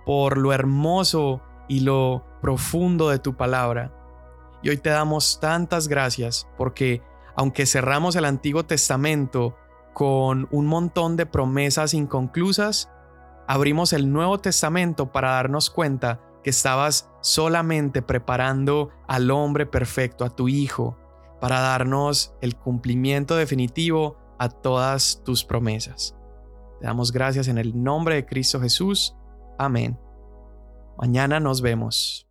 por 0.04 0.36
lo 0.36 0.52
hermoso 0.52 1.40
y 1.66 1.80
lo 1.80 2.26
profundo 2.42 3.08
de 3.08 3.18
tu 3.18 3.38
palabra. 3.38 4.03
Y 4.64 4.70
hoy 4.70 4.78
te 4.78 4.88
damos 4.88 5.40
tantas 5.40 5.88
gracias 5.88 6.48
porque 6.56 7.02
aunque 7.36 7.66
cerramos 7.66 8.16
el 8.16 8.24
Antiguo 8.24 8.64
Testamento 8.64 9.56
con 9.92 10.48
un 10.50 10.66
montón 10.66 11.16
de 11.16 11.26
promesas 11.26 11.92
inconclusas, 11.92 12.90
abrimos 13.46 13.92
el 13.92 14.10
Nuevo 14.10 14.38
Testamento 14.38 15.12
para 15.12 15.32
darnos 15.32 15.68
cuenta 15.68 16.22
que 16.42 16.48
estabas 16.48 17.10
solamente 17.20 18.00
preparando 18.00 18.88
al 19.06 19.30
hombre 19.30 19.66
perfecto, 19.66 20.24
a 20.24 20.30
tu 20.30 20.48
Hijo, 20.48 20.96
para 21.42 21.60
darnos 21.60 22.34
el 22.40 22.56
cumplimiento 22.56 23.36
definitivo 23.36 24.16
a 24.38 24.48
todas 24.48 25.20
tus 25.24 25.44
promesas. 25.44 26.16
Te 26.80 26.86
damos 26.86 27.12
gracias 27.12 27.48
en 27.48 27.58
el 27.58 27.82
nombre 27.82 28.14
de 28.14 28.24
Cristo 28.24 28.62
Jesús. 28.62 29.14
Amén. 29.58 29.98
Mañana 30.96 31.38
nos 31.38 31.60
vemos. 31.60 32.26